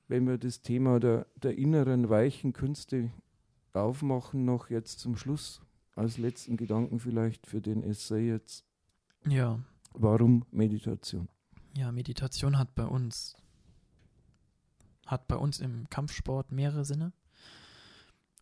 [0.07, 3.09] Wenn wir das Thema der, der inneren weichen Künste
[3.73, 5.61] aufmachen, noch jetzt zum Schluss,
[5.95, 8.65] als letzten Gedanken vielleicht für den Essay jetzt,
[9.27, 9.59] Ja.
[9.93, 11.29] warum Meditation?
[11.75, 13.35] Ja, Meditation hat bei uns
[15.05, 17.11] hat bei uns im Kampfsport mehrere Sinne.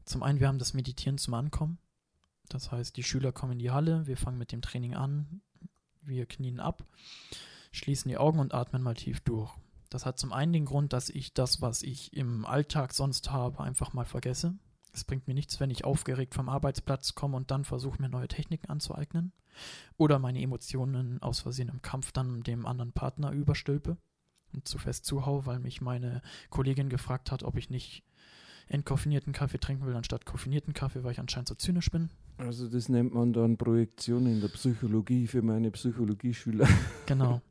[0.06, 1.80] Zum einen, wir haben das Meditieren zum Ankommen.
[2.50, 5.42] Das heißt, die Schüler kommen in die Halle, wir fangen mit dem Training an,
[6.02, 6.86] wir knien ab,
[7.72, 9.52] schließen die Augen und atmen mal tief durch.
[9.90, 13.62] Das hat zum einen den Grund, dass ich das, was ich im Alltag sonst habe,
[13.64, 14.54] einfach mal vergesse.
[14.94, 18.28] Es bringt mir nichts, wenn ich aufgeregt vom Arbeitsplatz komme und dann versuche, mir neue
[18.28, 19.32] Techniken anzueignen.
[19.98, 23.98] Oder meine Emotionen aus Versehen im Kampf dann dem anderen Partner überstülpe
[24.54, 28.04] und zu fest zuhau, weil mich meine Kollegin gefragt hat, ob ich nicht
[28.68, 32.10] entkoffinierten Kaffee trinken will, anstatt koffinierten Kaffee, weil ich anscheinend so zynisch bin.
[32.38, 36.68] Also das nennt man dann Projektion in der Psychologie für meine Psychologieschüler.
[37.06, 37.42] Genau.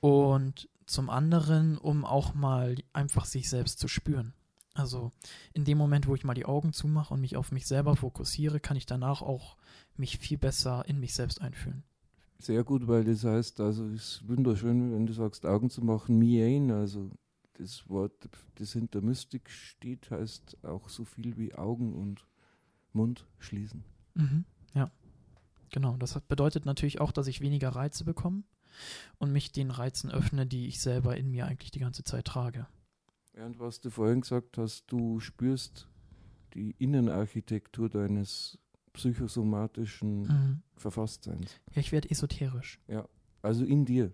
[0.00, 4.34] Und zum anderen, um auch mal einfach sich selbst zu spüren.
[4.74, 5.12] Also
[5.52, 8.58] in dem Moment, wo ich mal die Augen zumache und mich auf mich selber fokussiere,
[8.58, 9.56] kann ich danach auch
[9.96, 11.84] mich viel besser in mich selbst einfühlen.
[12.40, 16.18] Sehr gut, weil das heißt, also es ist wunderschön, wenn du sagst, Augen zu machen,
[16.18, 17.10] Mien, also
[17.54, 22.26] das Wort, das hinter Mystik steht, heißt auch so viel wie Augen und
[22.92, 23.84] Mund schließen.
[24.14, 24.44] Mhm.
[24.74, 24.90] Ja,
[25.70, 25.96] genau.
[25.96, 28.42] Das bedeutet natürlich auch, dass ich weniger Reize bekomme
[29.18, 32.66] und mich den Reizen öffne, die ich selber in mir eigentlich die ganze Zeit trage.
[33.36, 35.88] Ja, und was du vorhin gesagt hast, du spürst
[36.54, 38.58] die Innenarchitektur deines
[38.92, 40.62] psychosomatischen Mhm.
[40.76, 41.60] Verfasstseins.
[41.72, 42.78] Ja, ich werde esoterisch.
[43.42, 44.12] Also in dir.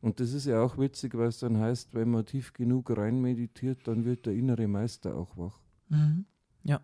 [0.00, 3.20] Und das ist ja auch witzig, weil es dann heißt, wenn man tief genug rein
[3.20, 5.60] meditiert, dann wird der innere Meister auch wach.
[5.88, 6.24] Mhm.
[6.64, 6.80] Ja,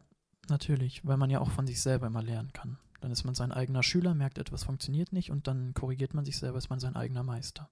[0.49, 2.79] natürlich, weil man ja auch von sich selber immer lernen kann.
[3.01, 6.37] Dann ist man sein eigener Schüler, merkt, etwas funktioniert nicht und dann korrigiert man sich
[6.37, 7.71] selber, ist man sein eigener Meister.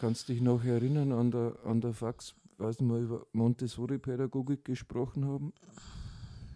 [0.00, 5.26] Kannst dich noch erinnern an der, an der Fax, weiß nicht mal, über Montessori-Pädagogik gesprochen
[5.26, 5.52] haben?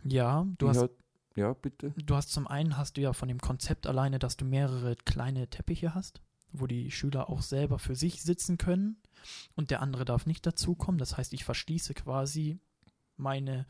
[0.04, 0.92] Ja, du hast, hat,
[1.36, 1.92] ja, bitte.
[1.96, 5.48] du hast zum einen hast du ja von dem Konzept alleine, dass du mehrere kleine
[5.48, 6.22] Teppiche hast,
[6.52, 8.96] wo die Schüler auch selber für sich sitzen können
[9.54, 10.98] und der andere darf nicht dazukommen.
[10.98, 12.58] Das heißt, ich verschließe quasi
[13.16, 13.66] meine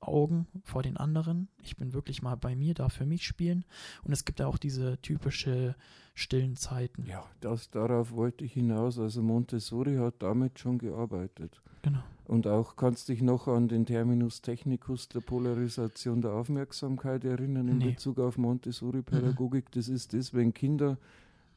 [0.00, 1.48] Augen vor den anderen.
[1.62, 3.64] Ich bin wirklich mal bei mir, darf für mich spielen.
[4.02, 5.74] Und es gibt ja auch diese typische
[6.14, 7.04] stillen Zeiten.
[7.06, 8.98] Ja, das, darauf wollte ich hinaus.
[8.98, 11.62] Also Montessori hat damit schon gearbeitet.
[11.82, 12.02] Genau.
[12.26, 17.78] Und auch kannst dich noch an den Terminus technicus der Polarisation der Aufmerksamkeit erinnern in
[17.78, 17.90] Nee.
[17.90, 19.70] Bezug auf Montessori-Pädagogik.
[19.72, 20.98] Das ist das, wenn Kinder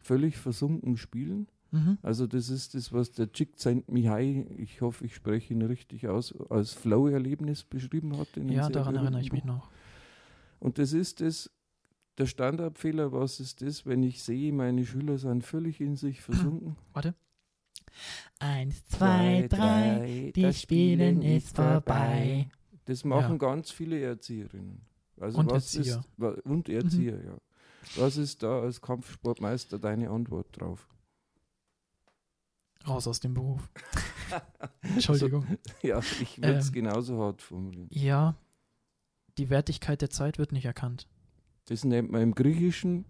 [0.01, 1.47] völlig versunken spielen.
[1.73, 1.97] Mhm.
[2.03, 6.73] Also das ist das, was der Csikszentmihalyi, ich hoffe, ich spreche ihn richtig aus, als
[6.73, 8.27] Flow-Erlebnis beschrieben hat.
[8.47, 9.69] Ja, daran erinnere ich mich noch.
[10.59, 11.49] Und das ist das,
[12.19, 16.77] der Standardfehler, was ist das, wenn ich sehe, meine Schüler sind völlig in sich versunken.
[16.93, 17.15] Warte.
[18.39, 22.49] Eins, zwei, drei, das Spielen ist vorbei.
[22.85, 23.37] Das machen Ja.
[23.37, 24.81] ganz viele Erzieherinnen.
[25.19, 26.03] Also Und was Erzieher.
[26.19, 27.37] Ist, und Erzieher, ja.
[27.95, 30.87] Was ist da als Kampfsportmeister deine Antwort drauf?
[32.87, 33.69] Raus aus dem Beruf.
[34.81, 35.45] Entschuldigung.
[35.81, 36.73] Ja, ich würde es Ähm.
[36.73, 37.87] genauso hart formulieren.
[37.91, 38.35] Ja,
[39.37, 41.07] die Wertigkeit der Zeit wird nicht erkannt.
[41.65, 43.05] Das nennt man im Griechischen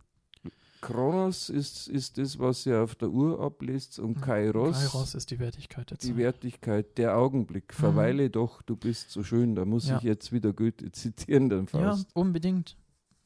[0.82, 5.40] Kronos ist, ist das, was ihr auf der Uhr ablest und Kairos, Kairos ist die
[5.40, 6.18] Wertigkeit der die Zeit.
[6.18, 7.74] Wertigkeit, der Augenblick.
[7.74, 9.56] Verweile doch, du bist so schön.
[9.56, 9.98] Da muss Ja.
[9.98, 12.10] ich jetzt wieder Goethe zitieren, dann ja, Faust.
[12.14, 12.76] unbedingt.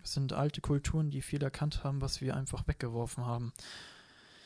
[0.04, 3.52] Es sind alte Kulturen, die viel erkannt haben, was wir einfach weggeworfen haben.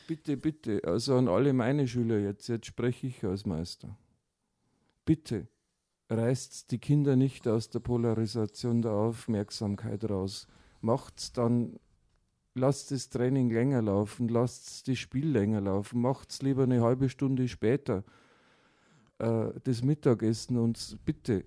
[0.06, 3.96] Bitte, bitte, also an alle meine Schüler jetzt, jetzt spreche ich als Meister.
[5.04, 5.48] Bitte,
[6.08, 10.46] reißt die Kinder nicht aus der Polarisation der Aufmerksamkeit raus.
[10.80, 11.78] Macht's dann,
[12.54, 17.48] lasst das Training länger laufen, lasst das Spiel länger laufen, macht's lieber eine halbe Stunde
[17.48, 18.04] später
[19.18, 21.44] äh, das Mittagessen und bitte,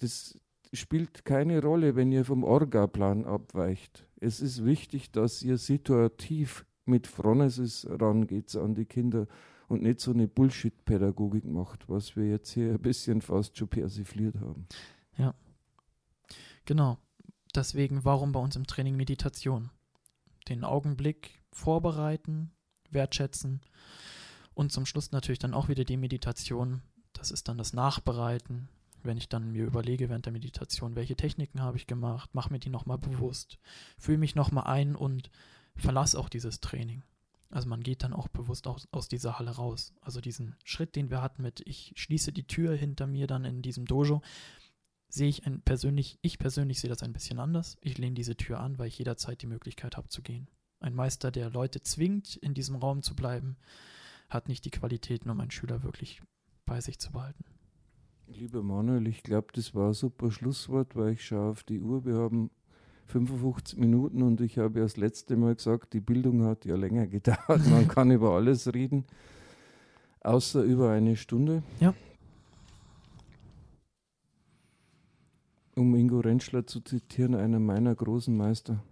[0.00, 0.38] das
[0.72, 4.06] spielt keine Rolle, wenn ihr vom Orga-Plan abweicht.
[4.20, 9.26] Es ist wichtig, dass ihr situativ mit Phronesis rangeht an die Kinder
[9.68, 14.36] und nicht so eine Bullshit-Pädagogik macht, was wir jetzt hier ein bisschen fast schon persifliert
[14.40, 14.66] haben.
[16.64, 16.98] Genau.
[17.54, 19.70] Deswegen, warum bei uns im Training Meditation?
[20.50, 22.50] Den Augenblick vorbereiten,
[22.90, 23.62] wertschätzen
[24.52, 26.82] und zum Schluss natürlich dann auch wieder die Meditation.
[27.14, 28.68] Das ist dann das Nachbereiten,
[29.02, 32.58] wenn ich dann mir überlege während der Meditation, welche Techniken habe ich gemacht, mache mir
[32.58, 33.58] die nochmal bewusst,
[33.96, 35.30] fühle mich nochmal ein und
[35.82, 37.02] verlasse auch dieses Training.
[37.50, 39.94] Also man geht dann auch bewusst aus, aus dieser Halle raus.
[40.00, 43.62] Also diesen Schritt, den wir hatten mit, ich schließe die Tür hinter mir dann in
[43.62, 44.20] diesem Dojo,
[45.08, 47.78] sehe ich ein persönlich, ich persönlich sehe das ein bisschen anders.
[47.80, 50.48] Ich lehne diese Tür an, weil ich jederzeit die Möglichkeit habe zu gehen.
[50.80, 53.56] Ein Meister, der Leute zwingt, in diesem Raum zu bleiben,
[54.28, 56.20] hat nicht die Qualitäten, um einen Schüler wirklich
[56.66, 57.44] bei sich zu behalten.
[58.26, 62.04] Lieber Manuel, ich glaube, das war ein super Schlusswort, weil ich schaue auf die Uhr.
[62.04, 62.50] Wir haben
[63.08, 67.06] 55 Minuten und ich habe ja das letzte Mal gesagt, die Bildung hat ja länger
[67.08, 67.66] gedauert.
[67.68, 69.06] Man kann über alles reden,
[70.20, 71.62] außer über eine Stunde.
[71.80, 71.94] Ja.
[75.74, 78.82] Um Ingo Rentschler zu zitieren, einer meiner großen Meister.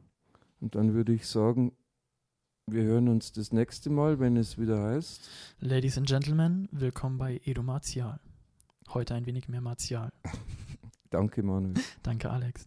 [0.60, 1.72] Und dann würde ich sagen,
[2.68, 5.28] wir hören uns das nächste Mal, wenn es wieder heißt.
[5.60, 8.18] Ladies and Gentlemen, willkommen bei Edo Martial.
[8.94, 10.10] Heute ein wenig mehr Martial.
[11.10, 11.74] Danke, Manuel.
[12.02, 12.66] Danke, Alex.